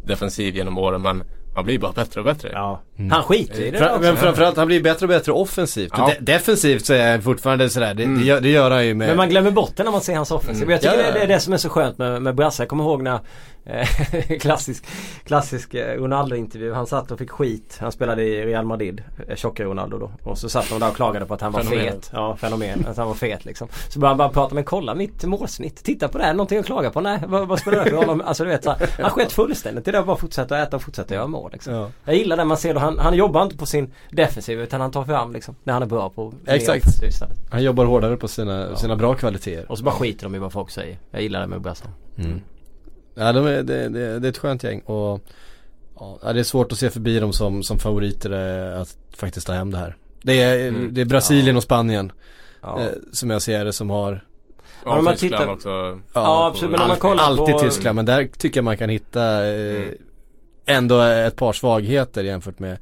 [0.06, 1.24] defensiv genom åren men
[1.56, 2.50] han blir bara bättre och bättre.
[2.54, 2.82] Ja.
[2.98, 3.12] Mm.
[3.12, 5.92] Han skiter i det Fra, Men framförallt han blir bättre och bättre offensivt.
[5.98, 6.12] Ja.
[6.20, 7.94] De defensivt så är han fortfarande sådär.
[7.94, 8.20] Det, mm.
[8.20, 9.08] det, gör, det, gör, han ju med.
[9.08, 10.64] Men man glömmer bort det när man ser hans offensiv.
[10.64, 10.72] Mm.
[10.72, 12.64] Jag tycker ja, det, är det som är så skönt med, med Brasse.
[12.64, 13.20] Jag kommer ihåg när
[14.40, 14.86] klassisk,
[15.24, 16.74] klassisk eh, Ronaldo-intervju.
[16.74, 17.78] Han satt och fick skit.
[17.82, 19.04] Han spelade i Real Madrid.
[19.28, 20.12] Eh, tjocka Ronaldo då.
[20.24, 21.92] Och så satt de där och klagade på att han var fenomen.
[21.92, 22.10] fet.
[22.14, 22.86] Ja, fenomen.
[22.88, 23.68] Att han var fet liksom.
[23.90, 24.56] Så började han bara prata.
[24.56, 25.84] Men kolla mitt målsnitt.
[25.84, 26.34] Titta på det här.
[26.34, 27.02] Någonting att klaga på?
[27.02, 28.22] Nej, vad, vad spelar det för roll?
[28.22, 29.86] Alltså du vet så här, Han sket fullständigt.
[29.86, 31.74] Det är bara fortsätta äta och fortsätta göra mål liksom.
[31.74, 31.90] Ja.
[32.06, 32.80] Jag gillar det man ser då.
[32.80, 35.56] Han, han jobbar inte på sin defensiv utan han tar fram liksom.
[35.64, 37.30] När han är bra på Exakt.
[37.50, 38.76] Han jobbar hårdare på sina, ja.
[38.76, 39.72] sina bra kvaliteter.
[39.72, 40.98] Och så bara skiter de i vad folk säger.
[41.12, 41.92] Jag gillar det med Brassan.
[42.18, 42.42] Mm.
[43.16, 45.22] Ja de är, det, det, det är ett skönt gäng och
[46.00, 49.54] ja, det är svårt att se förbi dem som, som favoriter eh, att faktiskt ta
[49.54, 49.96] hem det här.
[50.22, 50.94] Det är, mm.
[50.94, 51.58] det är Brasilien ja.
[51.58, 52.12] och Spanien
[52.62, 52.82] ja.
[52.82, 54.26] eh, som jag ser det som har
[54.86, 55.54] Ja, ja Tyskland tittar...
[55.54, 55.70] också.
[55.70, 56.72] Ja, ja absolut.
[56.72, 57.60] Men om man kollar Alltid på...
[57.60, 59.94] Tyskland men där tycker jag man kan hitta eh, mm.
[60.66, 62.78] ändå ett par svagheter jämfört med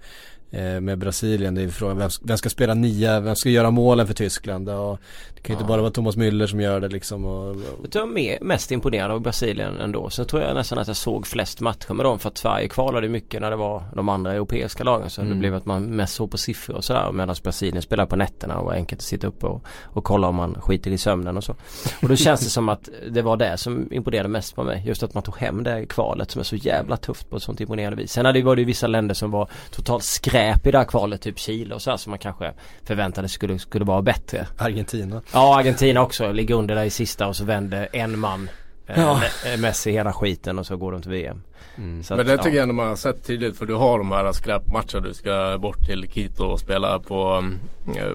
[0.53, 1.55] Eh, med Brasilien.
[1.55, 4.69] Det är frågan vem, vem ska spela nia, vem ska göra målen för Tyskland?
[4.69, 4.99] Och
[5.41, 7.25] det kan ju inte bara vara Thomas Müller som gör det liksom.
[7.25, 7.55] Och.
[7.81, 10.09] Jag tror jag är mest imponerad av Brasilien ändå.
[10.09, 13.09] Sen tror jag nästan att jag såg flest matcher med dem för att Sverige kvalade
[13.09, 15.09] mycket när det var de andra europeiska lagen.
[15.09, 15.33] Så mm.
[15.33, 17.11] det blev att man mest såg på siffror och sådär.
[17.11, 20.35] Medan Brasilien spelar på nätterna och var enkelt att sitta uppe och, och kolla om
[20.35, 21.55] man skiter i sömnen och så.
[22.01, 24.83] Och då känns det som att det var det som imponerade mest på mig.
[24.85, 27.61] Just att man tog hem det kvalet som är så jävla tufft på ett sånt
[27.61, 28.11] imponerande vis.
[28.11, 31.21] Sen hade det varit vissa länder som var totalt skräp skräp i det här kvalet,
[31.21, 34.47] typ Chile och så här, som man kanske förväntade skulle, skulle vara bättre.
[34.57, 35.21] Argentina.
[35.33, 36.31] Ja, Argentina också.
[36.31, 38.49] Ligger under där i sista och så vänder en man
[38.87, 39.21] eh, ja.
[39.59, 41.41] Messi hela skiten och så går de till VM.
[41.77, 42.03] Mm.
[42.09, 42.55] Men det tycker ja.
[42.55, 44.99] jag ändå man har sett tydligt för du har de här skräpmatcherna.
[45.07, 47.59] Du ska bort till Quito och spela på, mm,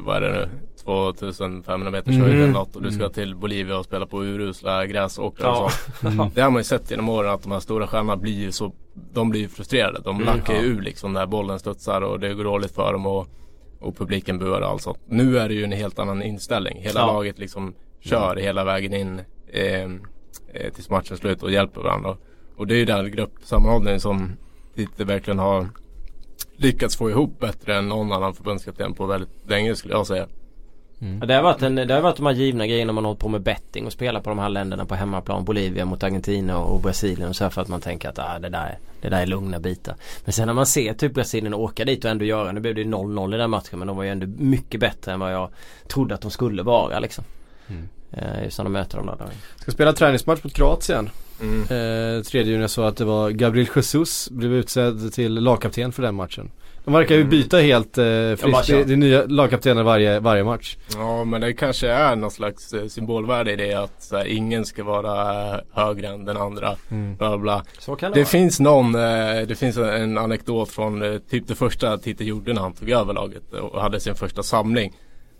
[0.05, 0.49] vad är det nu,
[0.85, 2.21] 2500 meters mm.
[2.21, 2.77] höjd eller något.
[2.77, 3.13] Och du ska mm.
[3.13, 5.65] till Bolivia och spela på urusla gräsåkrar ja.
[5.65, 6.13] och sånt.
[6.17, 6.31] Mm.
[6.35, 8.73] Det har man ju sett genom åren att de här stora stjärnorna blir ju så,
[9.13, 10.01] de blir ju frustrerade.
[10.05, 10.27] De mm.
[10.27, 13.27] lackar ju ur liksom när bollen studsar och det går dåligt för dem och,
[13.81, 14.99] och publiken buar och allt sånt.
[15.07, 16.79] Nu är det ju en helt annan inställning.
[16.83, 17.07] Hela ja.
[17.07, 19.83] laget liksom kör hela vägen in eh,
[20.53, 22.17] eh, tills matchen slut och hjälper varandra.
[22.57, 24.33] Och det är ju den gruppsammanhållningen som
[24.75, 25.69] Titte verkligen har
[26.57, 30.27] lyckats få ihop bättre än någon annan förbundskapten på väldigt länge skulle jag säga.
[31.01, 31.29] Mm.
[31.29, 33.29] Det, har varit en, det har varit de här givna grejerna man har hållit på
[33.29, 35.45] med betting och spelat på de här länderna på hemmaplan.
[35.45, 38.49] Bolivia mot Argentina och Brasilien och så här för att man tänker att ah, det,
[38.49, 39.95] där, det där är lugna bitar.
[40.25, 42.85] Men sen när man ser typ Brasilien åka dit och ändå göra, nu blev det
[42.85, 45.51] 0-0 i den matchen men de var ju ändå mycket bättre än vad jag
[45.89, 47.25] trodde att de skulle vara liksom.
[47.69, 47.89] Mm.
[48.13, 49.29] Eh, just när de möter dem där.
[49.57, 51.11] Ska spela träningsmatch mot Kroatien.
[51.41, 51.61] Mm.
[51.63, 56.15] Eh, tredje juni så att det var Gabriel Jesus blev utsedd till lagkapten för den
[56.15, 56.51] matchen.
[56.87, 58.66] De verkar ju byta helt eh, friskt.
[58.66, 60.77] Det, är nya lagkaptener varje, varje match.
[60.94, 64.64] Ja men det kanske är någon slags eh, symbolvärde i det att så här, ingen
[64.64, 66.77] ska vara eh, högre än den andra.
[66.90, 67.16] Mm.
[67.16, 67.64] Bla, bla.
[67.79, 68.29] Så kan det, det vara.
[68.29, 69.01] finns någon, eh,
[69.49, 73.14] det finns en anekdot från eh, typ det första Titte gjorde när han tog över
[73.14, 74.92] laget och hade sin första samling.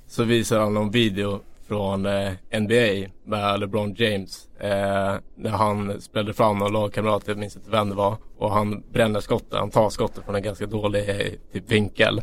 [0.09, 4.48] Så visar han någon video från eh, NBA med LeBron James.
[4.61, 8.16] Eh, när han spelade fram någon lagkamrat, jag minns inte vem det var.
[8.38, 12.22] Och han bränner skottet, han tar skottet från en ganska dålig eh, typ vinkel.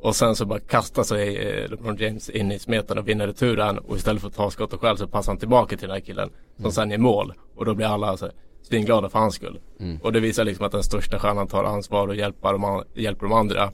[0.00, 3.78] Och sen så bara kastar sig eh, LeBron James in i smeten och vinner returen.
[3.78, 6.30] Och istället för att ta skottet själv så passar han tillbaka till den här killen.
[6.56, 6.72] Som mm.
[6.72, 7.32] sen ger mål.
[7.56, 8.30] Och då blir alla alltså,
[8.62, 9.60] svinglada för hans skull.
[9.80, 9.98] Mm.
[10.02, 13.32] Och det visar liksom att den största stjärnan tar ansvar och hjälper de, hjälper de
[13.32, 13.72] andra.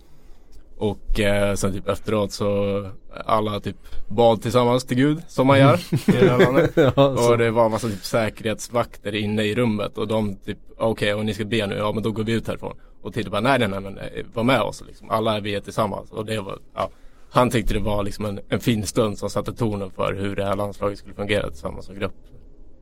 [0.78, 2.90] Och eh, sen typ efteråt så
[3.24, 3.76] alla typ
[4.08, 6.70] bad tillsammans till Gud som man gör i det här landet.
[6.96, 11.12] ja, och det var massa typ säkerhetsvakter inne i rummet och de typ okej okay,
[11.12, 12.76] och ni ska be nu, ja men då går vi ut härifrån.
[13.02, 13.98] Och Titte bara nej nej nej men
[14.34, 15.10] var med oss liksom.
[15.10, 16.90] Alla är vi är tillsammans och det var ja,
[17.30, 20.44] han tyckte det var liksom en, en fin stund som satte tonen för hur det
[20.44, 22.14] här landslaget skulle fungera tillsammans som grupp.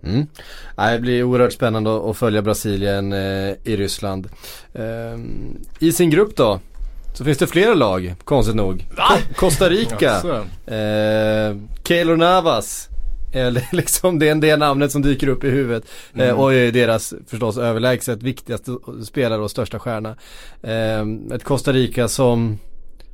[0.03, 0.27] Mm.
[0.77, 4.29] Det blir oerhört spännande att följa Brasilien eh, i Ryssland.
[4.73, 5.19] Eh,
[5.79, 6.61] I sin grupp då
[7.17, 8.87] så finns det flera lag, konstigt nog.
[8.97, 9.19] Va?
[9.37, 10.13] Costa Rica.
[10.67, 12.89] eh, Keylor Navas.
[13.33, 15.85] Eller liksom det är det namnet som dyker upp i huvudet.
[16.15, 16.29] Eh, mm.
[16.29, 20.17] Eh, och är deras förstås överlägset viktigaste spelare och största stjärna.
[20.63, 22.59] Eh, ett Costa Rica som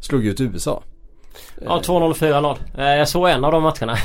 [0.00, 0.82] slog ut USA.
[1.64, 2.56] Ja 2-0 4-0.
[2.78, 3.96] Eh, jag såg en av de matcherna.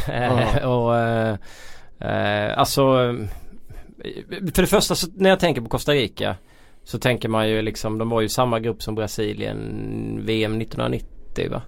[0.68, 2.84] och eh, alltså
[4.54, 6.36] för det första så, när jag tänker på Costa Rica
[6.88, 9.58] så tänker man ju liksom, de var ju samma grupp som Brasilien
[10.26, 11.62] VM 1990 va?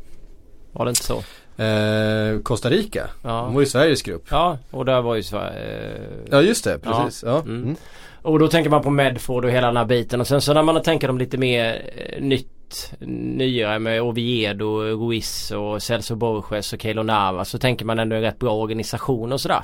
[0.72, 1.18] Var det inte så?
[1.64, 3.10] Eh, Costa Rica?
[3.24, 3.30] Ja.
[3.30, 4.28] De var ju Sveriges grupp.
[4.32, 5.88] Ja, och där var ju Sverige.
[5.88, 6.02] Eh...
[6.32, 7.24] Ja just det, precis.
[7.26, 7.32] Ja.
[7.32, 7.42] ja.
[7.42, 7.76] Mm.
[8.22, 10.64] Och då tänker man på Medford och hela den här biten och sen så när
[10.64, 12.59] man tänker dem lite mer eh, nytt
[13.00, 18.22] nyare med Oviedo, Ruiz och Celso Borges och Keylor Navas så tänker man ändå en
[18.22, 19.64] rätt bra organisation och sådär.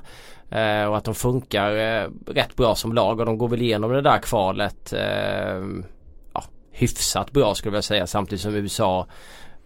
[0.49, 3.91] Eh, och att de funkar eh, rätt bra som lag och de går väl igenom
[3.91, 5.63] det där kvalet eh,
[6.33, 9.07] ja, hyfsat bra skulle jag säga samtidigt som USA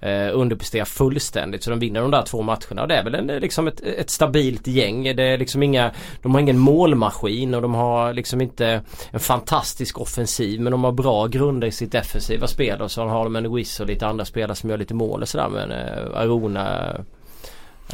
[0.01, 1.63] eh, underpresterar fullständigt.
[1.63, 4.09] Så de vinner de där två matcherna och det är väl en, liksom ett, ett,
[4.09, 5.03] stabilt gäng.
[5.03, 8.81] Det är liksom inga, de har ingen målmaskin och de har liksom inte
[9.11, 13.23] en fantastisk offensiv men de har bra grunder i sitt defensiva spel och så har
[13.23, 16.21] de en Wiz och lite andra spelare som gör lite mål och sådär men eh,
[16.21, 16.95] Arona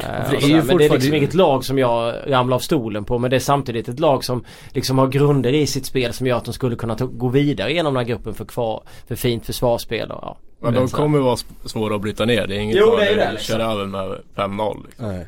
[0.00, 3.04] Uh, det är ju men det är liksom inget lag som jag ramlar av stolen
[3.04, 6.26] på men det är samtidigt ett lag som liksom har grunder i sitt spel som
[6.26, 9.46] gör att de skulle kunna gå vidare genom den här gruppen för, kvar, för fint
[9.46, 10.10] försvarsspel.
[10.10, 10.38] Och, ja,
[10.70, 12.46] men de kommer vara svåra att bryta ner.
[12.46, 13.54] Det är inget jo, det är det, liksom.
[13.54, 14.86] köra över med 5-0.
[14.86, 15.24] Liksom.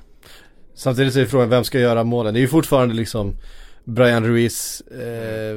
[0.75, 2.35] Samtidigt så är frågan vem ska göra målen.
[2.35, 3.35] Det är ju fortfarande liksom
[3.89, 5.57] Brian Ruiz, eh,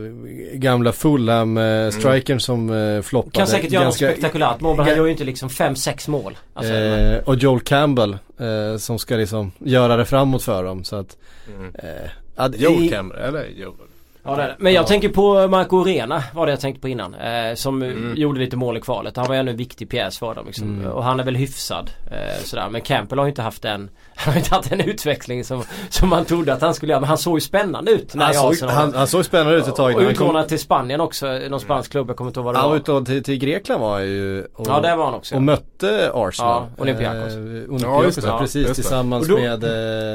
[0.53, 2.39] gamla Fulham-strikern eh, mm.
[2.39, 3.35] som eh, floppade.
[3.35, 6.37] Kan säkert göra ganska, något spektakulärt mål men han gör ju inte liksom 5-6 mål.
[6.53, 10.95] Alltså, eh, och Joel Campbell eh, som ska liksom göra det framåt för dem så
[10.95, 11.17] att
[11.57, 11.75] mm.
[11.75, 13.75] eh, Joel Campbell, eller Joel?
[14.23, 14.55] Ja det är det.
[14.59, 14.87] Men jag ja.
[14.87, 17.13] tänker på Marco Arena var det jag tänkte på innan.
[17.13, 18.13] Eh, som mm.
[18.15, 19.17] gjorde lite mål i kvalet.
[19.17, 20.67] Han var ju en viktig pjäs för dem liksom.
[20.67, 20.91] mm.
[20.91, 21.91] Och han är väl hyfsad.
[22.11, 22.69] Eh, sådär.
[22.69, 26.09] Men Campbell har ju inte haft den Han har inte haft en utveckling som, som
[26.09, 26.99] man trodde att han skulle göra.
[26.99, 28.15] Men han såg ju spännande ut.
[28.15, 29.95] När han, såg, han, han såg spännande ut ett tag.
[29.95, 31.27] Och utlånad till Spanien också.
[31.49, 32.09] Någon spansk klubb.
[32.09, 32.69] Jag kommer inte ihåg vad det var.
[32.69, 34.47] Var utlånad till, till Grekland var han ju.
[34.55, 35.35] Och, ja där var han också.
[35.35, 36.63] Och mötte Arsenal.
[36.77, 37.33] Ja, Olympiakos.
[37.33, 38.71] Eh, Olympiakos ja, precis.
[38.71, 39.63] Tillsammans och då, med.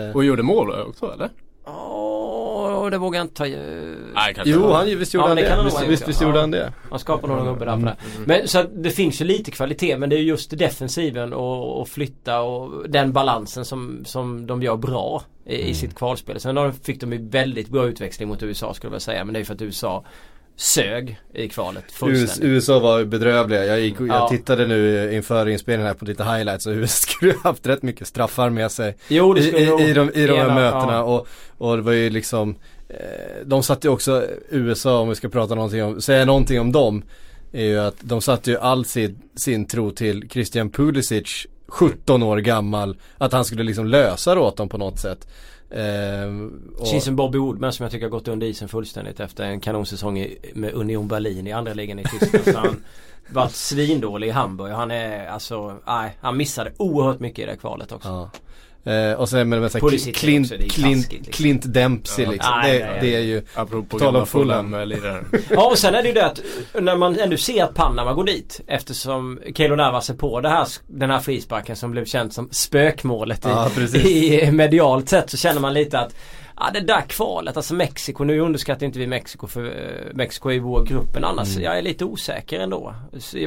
[0.08, 0.16] Eh...
[0.16, 1.30] Och gjorde mål också eller?
[2.86, 3.44] Ja, det vågar jag inte ta
[4.14, 5.64] Nej, Jo, han, visst gjorde ja, han det.
[5.64, 6.72] Visst, visst, visst gjorde han det.
[6.90, 7.82] Han skapade några gubbar där det.
[7.82, 7.96] Mm.
[8.24, 12.40] Men så det finns ju lite kvalitet men det är just defensiven och, och flytta
[12.40, 15.68] och den balansen som, som de gör bra i, mm.
[15.68, 16.40] i sitt kvalspel.
[16.40, 19.24] Sen fick de ju väldigt bra utväxling mot USA skulle jag säga.
[19.24, 20.04] Men det är ju för att USA
[20.56, 22.52] sög i kvalet fullständigt.
[22.52, 23.64] USA var bedrövliga.
[23.64, 24.28] Jag, gick, jag ja.
[24.28, 28.50] tittade nu inför inspelningen här på lite highlights och USA skulle haft rätt mycket straffar
[28.50, 28.96] med sig.
[29.08, 31.02] Jo, det skulle I, i, i, de, i de här mötena ja.
[31.02, 32.56] och, och det var ju liksom
[33.44, 37.02] De satte ju också USA om vi ska prata någonting om, säga någonting om dem
[37.52, 42.36] är ju att de satte ju all sin, sin tro till Christian Pulisic 17 år
[42.36, 42.96] gammal.
[43.18, 45.28] Att han skulle liksom lösa det åt dem på något sätt.
[45.70, 46.34] Eh,
[46.78, 46.86] och...
[46.86, 50.28] Känns som Bobby Woodman som jag tycker har gått under isen fullständigt efter en kanonsäsong
[50.54, 52.56] med Union Berlin i andra ligan i Tyskland.
[52.56, 52.84] han
[53.28, 54.72] varit svindålig i Hamburg.
[54.72, 58.08] Han är alltså, nej, han missade oerhört mycket i det kvalet också.
[58.08, 58.30] Ja.
[58.86, 61.32] Eh, och sen med, med så Clint, Clint, Clint, liksom.
[61.32, 62.30] Clint Dempsey ja.
[62.30, 62.52] liksom.
[62.62, 64.74] Nej, det, nej, det, är ju Apropå tal om Fulham
[65.50, 66.40] Ja och sen är det ju det att
[66.80, 70.68] när man ändå ser att Panama går dit eftersom Keilo Navas är på det här,
[70.86, 75.60] den här frisparken som blev känt som spökmålet ja, i, i medialt sett så känner
[75.60, 76.14] man lite att
[76.56, 80.54] Ja det där kvalet, alltså Mexiko, nu underskattar inte vi Mexiko för uh, Mexiko är
[80.54, 81.64] i vår grupp men annars mm.
[81.64, 82.94] jag är lite osäker ändå.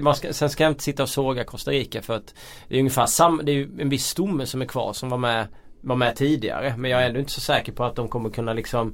[0.02, 2.34] Man ska, sen ska jag inte sitta och såga Costa Rica för att
[2.68, 5.18] det är ungefär samma, det är ju en viss stomme som är kvar som var
[5.18, 5.48] med,
[5.82, 6.74] var med tidigare.
[6.78, 8.94] Men jag är ändå inte så säker på att de kommer kunna liksom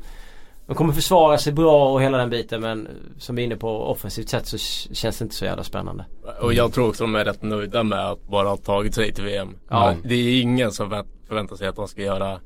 [0.67, 3.69] de kommer försvara sig bra och hela den biten men som vi är inne på
[3.69, 4.57] offensivt sett så
[4.93, 6.05] känns det inte så jävla spännande.
[6.41, 9.23] Och jag tror också de är rätt nöjda med att bara ha tagit sig till
[9.23, 9.55] VM.
[9.69, 9.95] Ja.
[10.03, 12.39] Det är ingen som förväntar sig att de ska göra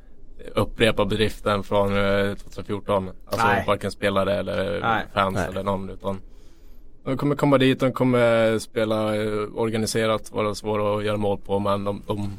[0.55, 1.89] upprepa bedriften från
[2.35, 3.07] 2014.
[3.07, 3.63] Eh, alltså Nej.
[3.67, 5.05] varken spelare eller Nej.
[5.13, 5.47] fans Nej.
[5.49, 6.21] eller någon utan
[7.03, 11.59] de kommer komma dit, de kommer spela eh, organiserat, vara svåra att göra mål på
[11.59, 12.31] men de, de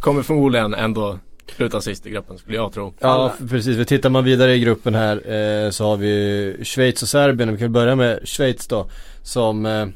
[0.00, 1.18] kommer förmodligen ändå
[1.56, 2.94] sluta sist i gruppen skulle jag tro.
[2.98, 7.08] Ja precis, vi tittar man vidare i gruppen här eh, så har vi Schweiz och
[7.08, 7.52] Serbien.
[7.52, 8.86] Vi kan börja med Schweiz då.
[9.22, 9.86] Som eh,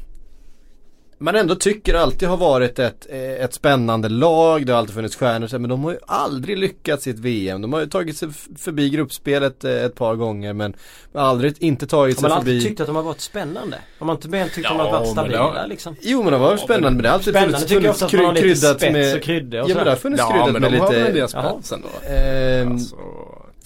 [1.21, 4.65] man ändå tycker alltid har varit ett, eh, ett spännande lag.
[4.65, 7.61] Det har alltid funnits stjärnor men de har ju aldrig lyckats i ett VM.
[7.61, 10.73] De har ju tagit sig förbi gruppspelet eh, ett par gånger men
[11.13, 12.33] aldrig inte tagit sig förbi.
[12.33, 13.77] Har man alltid tyckt att de har varit spännande?
[13.99, 15.67] Har man inte mer tyckt ja, att de har varit stabila har...
[15.67, 15.95] liksom?
[16.01, 18.13] Jo men de har varit spännande men det har alltid spännande funnits, tycker jag att
[18.13, 20.61] man har lite spets med, och kryddor och Ja men det har funnits ja, kryddat
[20.61, 21.87] med lite Ja men de har väl en del spets ändå.
[22.09, 22.95] Ehm, alltså,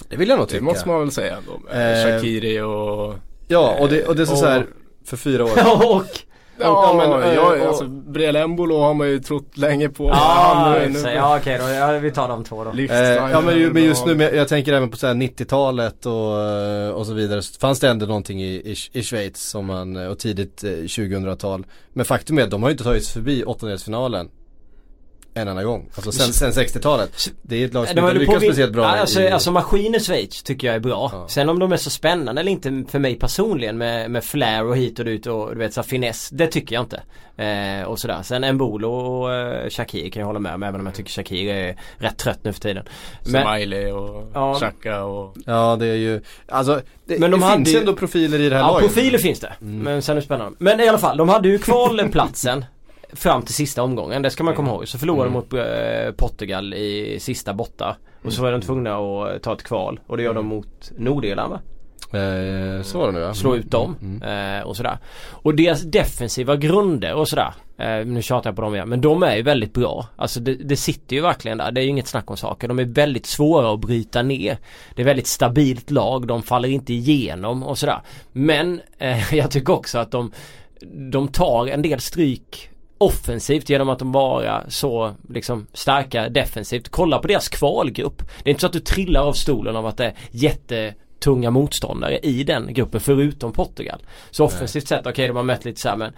[0.09, 0.59] det vill jag nog tycka.
[0.59, 1.69] Det måste man väl säga ändå.
[1.71, 3.15] Ehm, Shakiri och
[3.47, 4.65] Ja och det, och det är så, och, så här
[5.05, 5.81] för fyra år sedan.
[5.83, 6.05] och
[6.57, 10.09] Ja, men ja, och, alltså Brelembolo har man ju trott länge på.
[10.09, 11.69] Ah, ja, nu, ja okej då.
[11.69, 12.71] Ja, vi tar de två då.
[12.71, 17.13] Eh, ja men, men just nu, jag tänker även på 90-talet och, eh, och så
[17.13, 17.41] vidare.
[17.59, 21.59] Fanns det ändå någonting i, i, i Schweiz som man, och tidigt 2000-tal.
[21.59, 24.29] Eh, men faktum är att de har ju inte tagit sig förbi åttondelsfinalen
[25.33, 25.89] en enda gång.
[25.95, 27.31] Alltså sen, sen 60-talet.
[27.41, 28.85] Det är ett lag som inte lyckats speciellt bra.
[28.85, 29.29] Alltså, i...
[29.29, 31.09] alltså maskinen Schweiz tycker jag är bra.
[31.13, 31.27] Ja.
[31.27, 34.77] Sen om de är så spännande eller inte för mig personligen med, med flair och
[34.77, 36.29] hit och dit och du vet så finess.
[36.29, 37.01] Det tycker jag inte.
[37.37, 38.21] Eh, och sådär.
[38.23, 41.53] Sen Mbolo och eh, Shakir kan jag hålla med om även om jag tycker Shakir
[41.53, 42.85] är rätt trött nu för tiden.
[43.21, 44.55] Smiley och ja.
[44.55, 48.39] Xhaka och Ja det är ju Alltså det, men de det finns ju ändå profiler
[48.39, 48.83] i det här ja, laget.
[48.83, 49.53] Ja profiler finns det.
[49.61, 49.79] Mm.
[49.79, 50.57] Men sen är det spännande.
[50.59, 52.65] Men i alla fall de hade ju kvalplatsen
[53.15, 54.21] fram till sista omgången.
[54.21, 54.87] Det ska man komma ihåg.
[54.87, 55.43] Så förlorade de mm.
[55.43, 57.95] mot eh, Portugal i sista borta.
[58.23, 59.99] Och så var de tvungna att ta ett kval.
[60.07, 61.59] Och det gör de mot Nordirland va?
[62.19, 63.33] Eh, så var det nu ja.
[63.33, 64.21] Slå ut dem mm.
[64.23, 64.59] mm.
[64.59, 64.97] eh, och sådär.
[65.29, 67.53] Och deras defensiva grunder och sådär.
[67.77, 68.89] Eh, nu tjatar jag på dem igen.
[68.89, 70.07] Men de är ju väldigt bra.
[70.15, 71.71] Alltså det, det, sitter ju verkligen där.
[71.71, 72.67] Det är ju inget snack om saker.
[72.67, 74.57] De är väldigt svåra att bryta ner.
[74.95, 76.27] Det är väldigt stabilt lag.
[76.27, 78.01] De faller inte igenom och sådär.
[78.31, 80.31] Men eh, jag tycker också att de
[81.11, 86.89] de tar en del stryk offensivt genom att de bara så liksom starka defensivt.
[86.89, 88.17] Kolla på deras kvalgrupp.
[88.43, 92.17] Det är inte så att du trillar av stolen av att det är jättetunga motståndare
[92.17, 94.01] i den gruppen förutom Portugal.
[94.31, 96.13] Så offensivt sett, okej okay, de har mött lite så här, men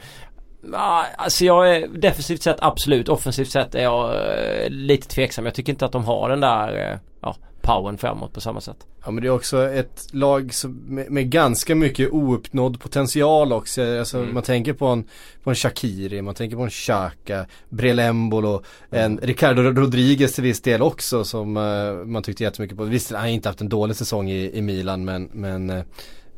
[1.18, 3.10] Alltså jag är defensivt sett absolut.
[3.10, 5.46] Offensivt sett är jag eh, lite tveksam.
[5.46, 7.36] Jag tycker inte att de har den där eh, ja,
[7.66, 8.78] powern framåt på samma sätt.
[9.06, 14.00] Ja men det är också ett lag som, med, med ganska mycket ouppnådd potential också.
[14.00, 14.34] Alltså, mm.
[14.34, 15.04] Man tänker på en,
[15.44, 19.26] på en Shakiri, man tänker på en Xhaka, Brelembolo, en mm.
[19.26, 22.84] Ricardo Rodriguez till viss del också som uh, man tyckte jättemycket på.
[22.84, 25.78] Visst, han har inte haft en dålig säsong i, i Milan men, men uh,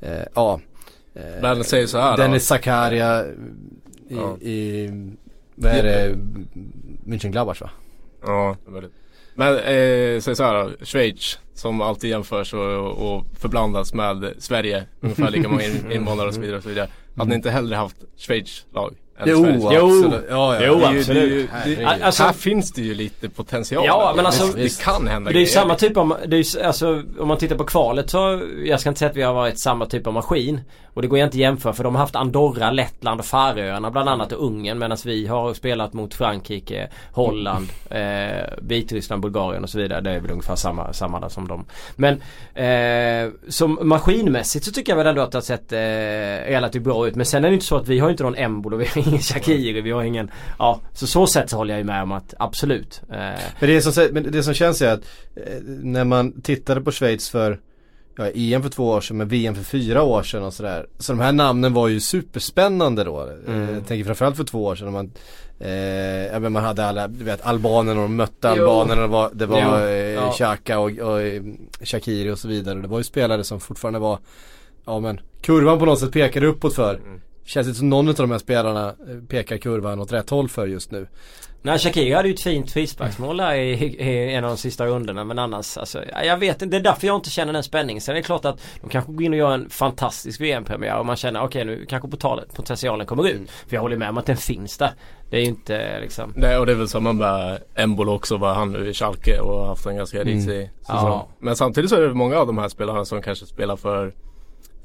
[0.03, 0.59] uh, ja.
[1.41, 3.25] Men säger så här Dennis Zakaria
[4.09, 4.37] i, ja.
[4.37, 4.89] i,
[5.55, 6.15] vad är det,
[7.05, 7.69] München-Gladbach va?
[8.25, 8.93] Ja, väldigt.
[9.39, 14.85] Men eh, säg så här Schweiz som alltid jämförs och, och förblandas med Sverige.
[14.99, 16.89] Ungefär lika många invånare och så vidare och så vidare.
[17.15, 18.95] Hade ni inte hellre haft Schweiz lag?
[19.25, 20.25] Jo, absolut.
[20.29, 20.61] Ja, ja.
[20.65, 21.49] Jo, absolut.
[21.65, 23.83] Det, det, alltså, här finns det ju lite potential.
[23.85, 24.47] Ja, men alltså.
[24.47, 27.37] Det, det kan hända Det är ju samma typ av, det är, alltså om man
[27.37, 30.13] tittar på kvalet så, jag ska inte säga att vi har varit samma typ av
[30.13, 30.61] maskin.
[30.97, 34.09] Och det går ju inte jämföra för de har haft Andorra, Lettland och Färöarna bland
[34.09, 39.77] annat och Ungern medan vi har spelat mot Frankrike, Holland, eh, Vitryssland, Bulgarien och så
[39.77, 40.01] vidare.
[40.01, 41.65] Det är väl ungefär samma, samma där som dem.
[41.95, 42.21] Men
[42.53, 45.77] eh, som maskinmässigt så tycker jag väl ändå att det har sett eh,
[46.51, 47.15] relativt bra ut.
[47.15, 49.21] Men sen är det inte så att vi har inte någon Embolo, vi har ingen
[49.21, 52.33] Shakiri, vi har ingen Ja, så så sätt så håller jag ju med om att
[52.39, 53.01] absolut.
[53.09, 53.17] Eh.
[53.59, 55.01] Men, det som, men det som känns är att
[55.35, 57.59] eh, när man tittade på Schweiz för
[58.17, 60.85] ja, EM för två år sedan men VM för fyra år sedan och sådär.
[60.99, 63.29] Så de här namnen var ju superspännande då.
[63.47, 63.73] Mm.
[63.73, 64.91] Jag tänker framförallt för två år sedan.
[64.91, 65.11] Man,
[65.59, 69.01] eh, man hade alla, du vet albanerna och de mötte albanerna.
[69.01, 70.31] Det var, det var eh, ja.
[70.31, 71.43] Xhaka och, och eh,
[71.81, 72.79] Shakiri och så vidare.
[72.79, 74.19] Det var ju spelare som fortfarande var,
[74.85, 76.95] ja men kurvan på något sätt pekade uppåt för.
[76.95, 77.21] Mm.
[77.47, 80.67] Känns inte som någon av de här spelarna eh, pekar kurvan åt rätt håll för
[80.67, 81.07] just nu.
[81.61, 85.23] Nej Shakiri hade ju ett fint frisparksmål där i, i, en av de sista rundorna
[85.23, 88.01] men annars alltså, Jag vet inte, det är därför jag inte känner den spänningen.
[88.01, 91.05] Sen är det klart att de kanske går in och gör en fantastisk VM-premiär och
[91.05, 92.09] man känner okej okay, nu kanske
[92.55, 93.35] potentialen kommer ut.
[93.35, 93.47] Mm.
[93.67, 94.91] För jag håller med om att den finns där.
[95.29, 98.53] Det är ju inte liksom Nej och det är väl samma med Embolo också var
[98.53, 100.69] han nu i Schalke och haft en ganska risig mm.
[100.79, 101.09] säsong.
[101.09, 101.27] Ja.
[101.39, 104.13] Men samtidigt så är det många av de här spelarna som kanske spelar för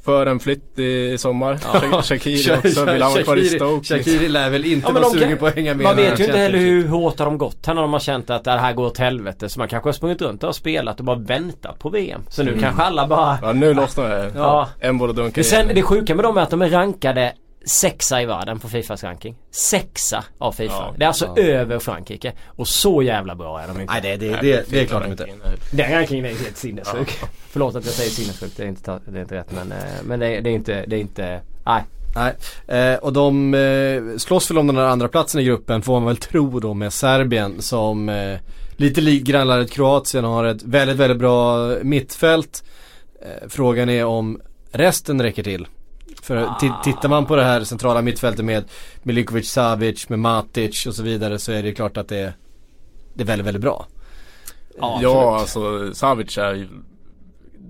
[0.05, 1.59] för en flytt i sommar.
[1.93, 2.03] Ja.
[2.03, 3.85] Shakiri också, vill han vara kvar i Stoke?
[3.85, 5.85] Shakiri lär väl inte ja, vara sugen på att hänga med.
[5.85, 8.31] Man vet ju inte heller hur hårt har de gått här när de har känt
[8.31, 9.49] att det här går åt helvete.
[9.49, 12.23] Så man kanske har sprungit runt och spelat och bara väntat på VM.
[12.29, 12.63] Så nu mm.
[12.63, 13.39] kanske alla bara...
[13.43, 14.33] Ja nu lossnar det.
[14.35, 14.69] Ja.
[14.81, 17.33] En borde dunka Sen det sjuka med dem är att de är rankade
[17.67, 19.37] sexa i världen på Fifas ranking.
[19.51, 20.75] Sexa av Fifa.
[20.75, 21.43] Ja, det är alltså ja.
[21.43, 22.33] över Frankrike.
[22.47, 23.93] Och så jävla bra är de inte.
[23.93, 25.29] Nej det, det, det, det är klart de inte.
[25.71, 27.19] Den rankingen är helt sinnessjuk.
[27.23, 27.29] Ja.
[27.51, 28.57] Förlåt att jag säger sinnessjukt.
[28.57, 30.97] Det är inte, det är inte rätt men, eh, men det, det är inte, det
[30.97, 31.83] är inte, nej.
[32.15, 32.35] Nej,
[32.67, 36.07] eh, och de eh, slåss väl om den här andra platsen i gruppen får man
[36.07, 38.39] väl tro då med Serbien som eh,
[38.77, 42.65] lite likt grannlandet Kroatien har ett väldigt, väldigt bra mittfält.
[43.23, 44.41] Eh, frågan är om
[44.73, 45.67] resten räcker till.
[46.23, 46.81] För ah.
[46.85, 48.65] tittar man på det här centrala mittfältet med
[49.03, 52.33] Milinkovic Savic, med Matic och så vidare så är det klart att det är,
[53.15, 53.87] det är väldigt, väldigt bra.
[54.79, 56.69] Ja, ja alltså Savic är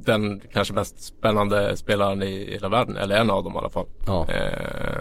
[0.05, 2.97] den kanske mest spännande spelaren i hela världen.
[2.97, 3.87] Eller en av dem i alla fall.
[4.07, 4.27] Ja.
[4.29, 4.99] Eh,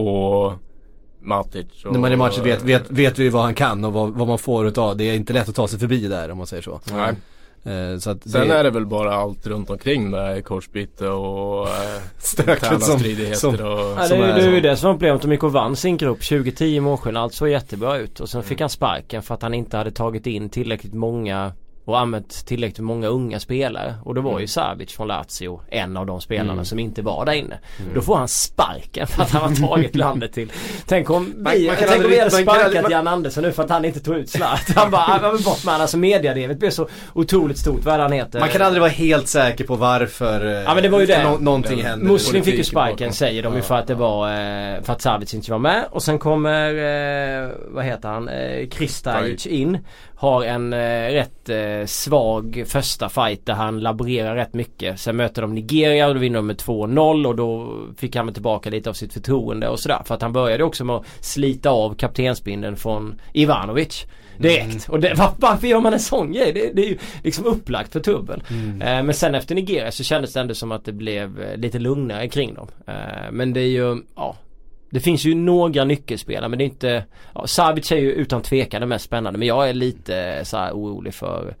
[0.00, 0.52] och
[1.20, 4.10] Matic och, När man i matchen vet, vet, vet vi vad han kan och vad,
[4.10, 4.96] vad man får utav.
[4.96, 6.80] Det är inte lätt att ta sig förbi där om man säger så.
[6.92, 7.14] Nej.
[7.64, 8.54] Eh, så att Sen det...
[8.54, 12.98] är det väl bara allt runt omkring med korsbyte och eh, Stökigt som,
[13.34, 13.60] som, och...
[13.60, 15.42] Ja, det, är, det är ju det som var problemet.
[15.42, 17.22] Och vann sin grupp 2010 målskillnad.
[17.22, 18.20] Allt såg jättebra ut.
[18.20, 18.62] Och sen fick mm.
[18.62, 21.52] han sparken för att han inte hade tagit in tillräckligt många
[21.88, 23.94] och använt tillräckligt många unga spelare.
[24.04, 24.40] Och då var mm.
[24.40, 26.64] ju Savic från Lazio en av de spelarna mm.
[26.64, 27.58] som inte var där inne.
[27.80, 27.94] Mm.
[27.94, 30.52] Då får han sparken för att han har tagit landet till
[30.86, 33.70] Tänk om vi, man, tänk om vi hade sparkat man, Jan Andersson nu för att
[33.70, 34.74] han inte tog ut Zlatan.
[34.76, 37.84] Han bara, bort med Alltså mediadevet blev så otroligt stort.
[37.84, 38.40] Vad han heter?
[38.40, 41.22] Man kan aldrig vara helt säker på varför Ja men det var ju det.
[41.22, 42.04] Nå någonting hände.
[42.04, 45.34] Muslim fick ju sparken säger de ju för att det var eh, för att Savic
[45.34, 45.84] inte var med.
[45.90, 49.78] Och sen kommer, eh, vad heter han, eh, Kristajic in
[50.18, 51.48] har en eh, rätt
[51.80, 55.00] eh, svag första fight där han laborerar rätt mycket.
[55.00, 58.70] Sen möter de Nigeria och då vinner de med 2-0 och då fick han tillbaka
[58.70, 60.02] lite av sitt förtroende och sådär.
[60.04, 64.06] För att han började också med att slita av kaptensbindeln från Ivanovic.
[64.38, 64.64] Direkt.
[64.64, 64.80] Mm.
[64.88, 66.52] Och det, var, varför gör man en sån grej?
[66.52, 68.42] Det, det är ju liksom upplagt för tubbel.
[68.50, 68.82] Mm.
[68.82, 71.78] Eh, men sen efter Nigeria så kändes det ändå som att det blev eh, lite
[71.78, 72.68] lugnare kring dem.
[72.86, 72.94] Eh,
[73.32, 74.36] men det är ju, ja
[74.90, 78.80] det finns ju några nyckelspelare men det är inte ja, Savic är ju utan tvekan
[78.80, 81.54] det mest spännande men jag är lite så här orolig för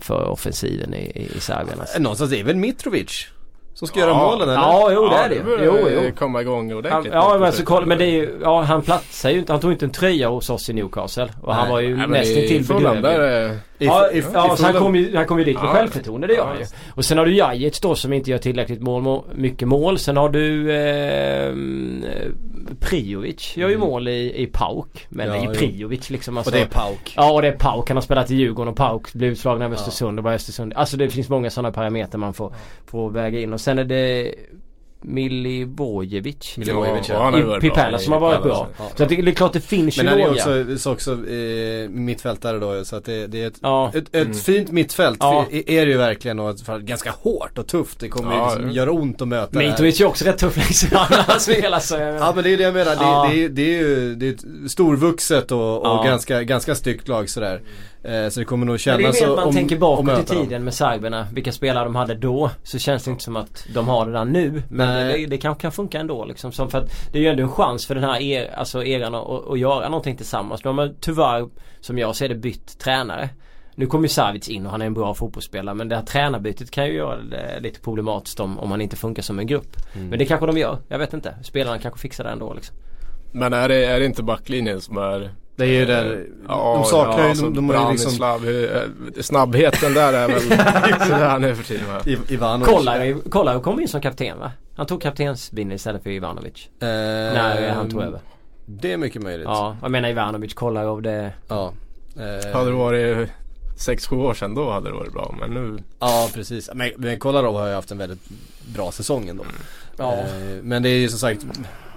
[0.00, 1.98] För offensiven i, i Serbien alltså.
[1.98, 3.26] Någonstans är väl Mitrovic
[3.74, 4.06] som ska ja.
[4.06, 4.60] göra målen eller?
[4.60, 5.64] Ja, jo det är det.
[5.64, 6.10] Jo, jo.
[6.18, 7.14] komma igång ordentligt.
[7.14, 9.52] Ja, men alltså, kolla, men det är ju, ja han platsar ju inte.
[9.52, 11.28] Han tog inte en tröja hos oss i Newcastle.
[11.42, 11.56] Och Nej.
[11.56, 13.58] han var ju nästintill bedrövlig.
[13.78, 15.72] Ja, if, ja så han kom ju, han kom ju dit med ja.
[15.72, 16.64] självförtroende, det gör han ju.
[16.94, 19.98] Och sen har du Jajic då som inte gör tillräckligt mål, mycket mål.
[19.98, 21.54] Sen har du eh,
[22.74, 23.88] Priovic gör ju mm.
[23.88, 25.06] mål i, i Pauk.
[25.08, 26.36] Men ja, ju Priovic liksom.
[26.36, 27.14] Alltså, och det är Pauk.
[27.16, 27.88] Ja och det är Pauk.
[27.88, 30.72] Han har spelat i Djurgården och Pauk blev utslagen av Östersund och var Östersund.
[30.72, 32.54] Alltså det finns många sådana parametrar man får,
[32.86, 33.52] får väga in.
[33.52, 34.34] Och sen är det
[35.02, 36.56] Milivojevic.
[36.56, 37.38] Milivojevic ja.
[37.38, 37.60] ja.
[37.60, 38.68] Pipella som har varit bra.
[38.78, 38.90] Ja.
[38.96, 40.02] Så det är klart det finns ju.
[40.02, 43.92] Men han är också, också eh, mittfältare då så att det, det är ett, ja.
[43.94, 44.34] ett, ett mm.
[44.34, 45.46] fint mittfält ja.
[45.50, 48.00] är det ju verkligen och ganska hårt och tufft.
[48.00, 48.54] Det kommer ja.
[48.54, 51.96] liksom göra ont att möta Mitrovic är också rätt tuff liksom han spelar så.
[51.96, 52.96] Ja men det är det jag menar.
[53.30, 57.30] Det, det, det, är ju det är ett storvuxet och, och ganska, ganska styggt lag
[57.30, 57.62] sådär.
[58.02, 59.26] Eh, så det kommer nog kännas så.
[59.26, 61.26] Man om, tänker bakåt i tiden med serberna.
[61.32, 62.50] Vilka spelare de hade då.
[62.62, 64.62] Så känns det inte som att de har det där nu.
[64.68, 66.52] Men det, det kanske kan funka ändå liksom.
[66.52, 69.14] Som för att det är ju ändå en chans för den här er, alltså eran
[69.14, 70.60] att, att göra någonting tillsammans.
[70.60, 71.48] De har tyvärr,
[71.80, 73.28] som jag ser det, bytt tränare.
[73.74, 76.70] Nu kommer ju Savic in och han är en bra fotbollsspelare men det här tränarbytet
[76.70, 79.76] kan ju göra det lite problematiskt om, om man inte funkar som en grupp.
[79.94, 80.08] Mm.
[80.08, 81.34] Men det kanske de gör, jag vet inte.
[81.42, 82.76] Spelarna kanske fixar det ändå liksom.
[83.32, 85.30] Men är det, är det inte backlinjen som är
[85.60, 88.40] det är ju där, ja, de saknar ja, ju, de, de har ju liksom snabb,
[89.20, 90.40] Snabbheten där är väl
[91.08, 92.00] sådär nu för tiden va?
[92.28, 94.52] Ivanovic Kolla, kom in som kapten va?
[94.76, 96.68] Han tog kaptensbindeln istället för Ivanovic.
[96.80, 98.20] Eh, När han tog över.
[98.66, 99.44] Det är mycket möjligt.
[99.44, 101.32] Ja, jag menar Ivanovic kollar av det.
[101.48, 101.72] Ja.
[102.16, 103.30] Eh, Hade det varit
[103.78, 107.54] 6-7 år sedan då hade det varit bra men nu Ja precis, men, men Kolarov
[107.54, 108.28] har ju haft en väldigt
[108.74, 109.44] bra säsong ändå.
[109.96, 110.12] Ja.
[110.12, 110.24] Eh,
[110.62, 111.46] men det är ju som sagt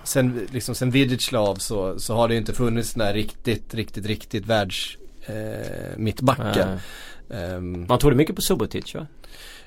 [0.04, 4.06] Sen, liksom, sen Vidic så, så har det ju inte funnits den där riktigt, riktigt,
[4.06, 6.68] riktigt världs eh, mittbacken.
[7.30, 9.08] Ehm, Man trodde mycket på Subotic va?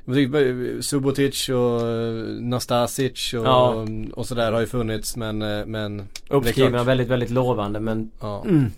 [0.08, 3.86] Eh, Subotic och eh, Nastasic och, Ja.
[4.12, 8.44] och sådär har ju funnits men, eh, men det Uppskrivna väldigt, väldigt lovande men ja.
[8.44, 8.70] mm,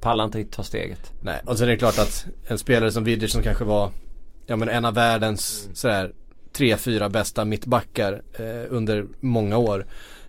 [0.00, 1.12] pallar inte riktigt ta steget.
[1.20, 3.90] Nej, och sen är det klart att en spelare som Vidic som kanske var
[4.46, 6.12] Ja men en av världens sådär
[6.52, 9.86] tre, fyra bästa mittbackar eh, under många år.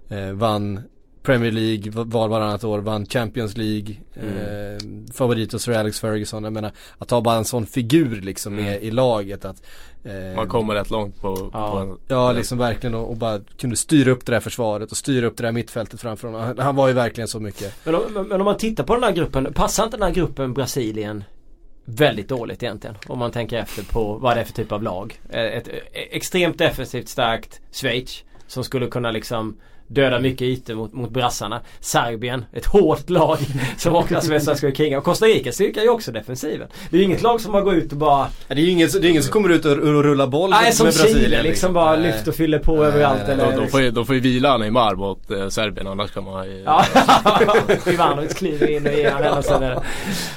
[0.10, 0.82] Eh, vann
[1.24, 3.96] Premier League var varannat år, vann Champions League.
[4.16, 4.78] Eh,
[5.14, 6.44] favorit hos Sir Alex Ferguson.
[6.44, 8.66] Jag menar att ha bara en sån figur liksom Mm.
[8.66, 9.64] med i laget att
[10.04, 11.72] eh, man kommer rätt långt på, Ja.
[11.72, 14.98] på en, Ja liksom verkligen och, och bara kunde styra upp det där försvaret och
[14.98, 16.42] styra upp det där mittfältet framför honom.
[16.42, 17.76] Han, han var ju verkligen så mycket.
[17.86, 20.54] Men om, men- om man tittar på den här gruppen, passar inte den här gruppen
[20.54, 21.24] Brasilien
[21.86, 22.96] väldigt dåligt egentligen?
[23.08, 25.20] Om man tänker efter på vad det är för typ av lag.
[25.30, 29.58] Eh, Ett eh, extremt defensivt starkt Schweiz som skulle kunna liksom
[29.88, 31.62] döda mycket ytor mot, mot brassarna.
[31.80, 33.38] Serbien, ett hårt lag
[33.78, 34.98] som också svenskar ska kriga.
[34.98, 36.68] Och Costa Rica styrkar ju också defensiven.
[36.90, 38.90] Det är ju inget lag som bara går ut och bara Det är ju ingen,
[39.02, 41.44] det är ingen som kommer ut och, och rullar boll Nej som med Brasilien, Chile
[41.44, 42.02] liksom bara Nej.
[42.02, 43.22] lyfter och fyller på Nej, överallt.
[43.28, 46.12] nej, eller, då, då, får ju, då får ju vila Neymar mot eh, Serbien annars
[46.12, 46.86] kan man ju Ja,
[47.88, 49.82] Ivanovic kliver in och ger han och sen är det...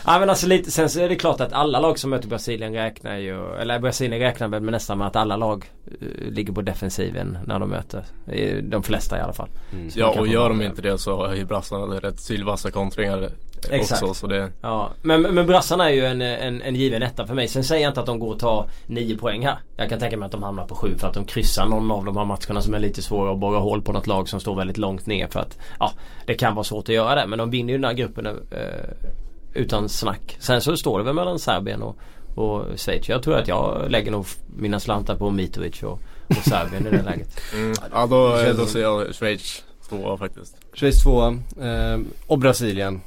[0.07, 2.73] Ja men alltså lite, sen så är det klart att alla lag som möter Brasilien
[2.73, 6.63] räknar ju, eller Brasilien räknar väl med nästan med att alla lag eh, ligger på
[6.63, 8.05] defensiven när de möter.
[8.27, 9.36] Eh, De flesta i alla fall.
[9.73, 9.91] Mm.
[9.91, 13.31] Så Ja och gör de inte det så har ju brassarna rätt sylvassa kontringar
[13.71, 14.03] Exakt.
[14.03, 17.35] också så det Ja, men, men brassarna är ju en, en, en given etta för
[17.35, 17.49] mig.
[17.49, 19.59] Sen säger jag inte att de går och tar 9 poäng här.
[19.77, 22.05] Jag kan tänka mig att de hamnar på 7 för att de kryssar någon av
[22.05, 24.57] de här matcherna som är lite svåra att borra hål på något lag som står
[24.57, 25.93] väldigt långt ner för att ja,
[26.27, 27.27] det kan vara svårt att göra det.
[27.27, 28.33] Men de vinner ju den här gruppen eh,
[29.55, 30.37] utan snack.
[30.39, 31.97] Sen så står det väl mellan Serbien och,
[32.35, 33.09] och Schweiz.
[33.09, 34.27] Jag tror att jag lägger nog
[34.57, 37.41] mina slantar på Mitrovic och, och Serbien i det läget.
[37.55, 37.75] mm.
[37.93, 41.29] Ja då, då ser jag Schweiz tvåa faktiskt Schweiz tvåa
[41.61, 43.01] eh, och Brasilien.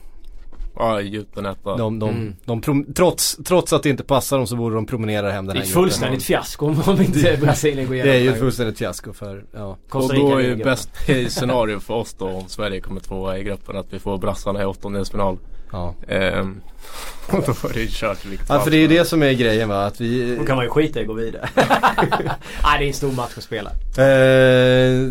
[0.75, 2.35] Ja Egypten etta De, de, Mm.
[2.45, 5.53] de prom- trots, trots att det inte passar dem så borde de promenera hem den
[5.55, 8.11] Det är här ett fullständigt fiasko om om inte Brasilien går igenom.
[8.11, 9.77] Det är ju ett här fullständigt fiasko för, ja.
[9.91, 13.43] Och då är ju bäst case scenario för oss då om Sverige kommer tvåa i
[13.43, 15.37] gruppen att vi får brassarna i åttondelsfinal.
[15.71, 15.95] Ja.
[16.07, 16.61] Ehm,
[17.31, 19.31] och då är det ju kört vilket Ja för det är ju det som är
[19.33, 21.49] grejen va, att vi Då kan man ju skita i att gå vidare.
[21.55, 23.69] Nej det är en stor match att spela.
[23.97, 25.07] eh,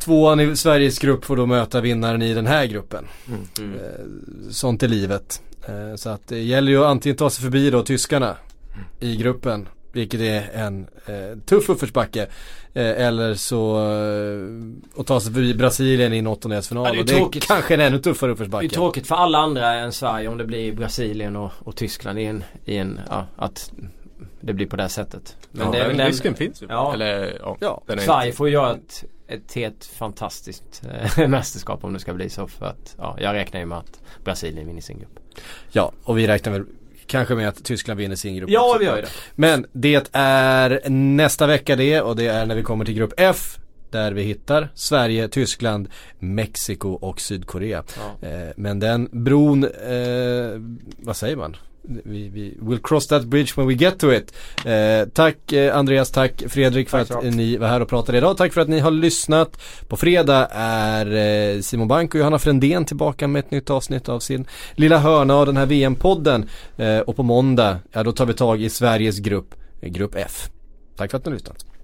[0.00, 3.04] Tvåan i Sveriges grupp får då möta vinnaren i den här gruppen.
[3.28, 3.74] Mm.
[3.74, 3.80] Eh,
[4.50, 5.42] sånt är livet.
[5.68, 8.36] Eh, så att det gäller ju att antingen ta sig förbi då tyskarna
[9.00, 9.68] i gruppen.
[9.96, 12.26] Vilket är en eh, tuff uppförsbacke.
[12.74, 16.96] Eh, eller så eh, att ta sig förbi Brasilien i en åttondelsfinal.
[16.96, 18.68] Ja, det är och det är kanske en ännu tuffare Det är uppförsbacke.
[18.68, 22.44] tråkigt för alla andra än Sverige om det blir Brasilien och, och Tyskland i en,
[22.64, 23.72] i en ja, att
[24.40, 25.36] det blir på det här sättet.
[25.50, 26.66] Men ja, det är väl men den, risken finns ju.
[26.68, 26.92] Ja.
[26.94, 30.82] Eller ja, Ja, den är Sverige inte, får göra ett, ett helt fantastiskt
[31.16, 34.00] eh, mästerskap om det ska bli så för att ja, jag räknar ju med att
[34.24, 35.18] Brasilien vinner sin grupp.
[35.72, 36.64] Ja, och vi räknar väl
[37.06, 38.78] kanske med att Tyskland vinner sin grupp Ja också.
[38.78, 39.08] vi gör ju det.
[39.34, 43.58] Men det är nästa vecka det och det är när vi kommer till grupp F.
[43.90, 45.88] Där vi hittar Sverige, Tyskland,
[46.18, 47.82] Mexiko och Sydkorea.
[48.20, 48.28] Ja.
[48.28, 49.70] Eh, men den bron, eh,
[50.98, 51.56] vad säger man?
[51.88, 54.34] Vi, vi will cross that bridge when we get to it.
[54.64, 58.36] Eh, tack eh, Andreas, tack Fredrik för Tack att ni var här och pratade idag.
[58.36, 59.62] Tack för att ni har lyssnat.
[59.88, 64.20] På fredag är eh, Simon Bank och Johanna Frändén tillbaka med ett nytt avsnitt av
[64.20, 66.48] sin lilla hörna av den här VM-podden.
[66.76, 70.48] Eh, och på måndag, ja då tar vi tag i Sveriges grupp, eh, grupp F.
[70.96, 71.75] Tack för att ni har lyssnat.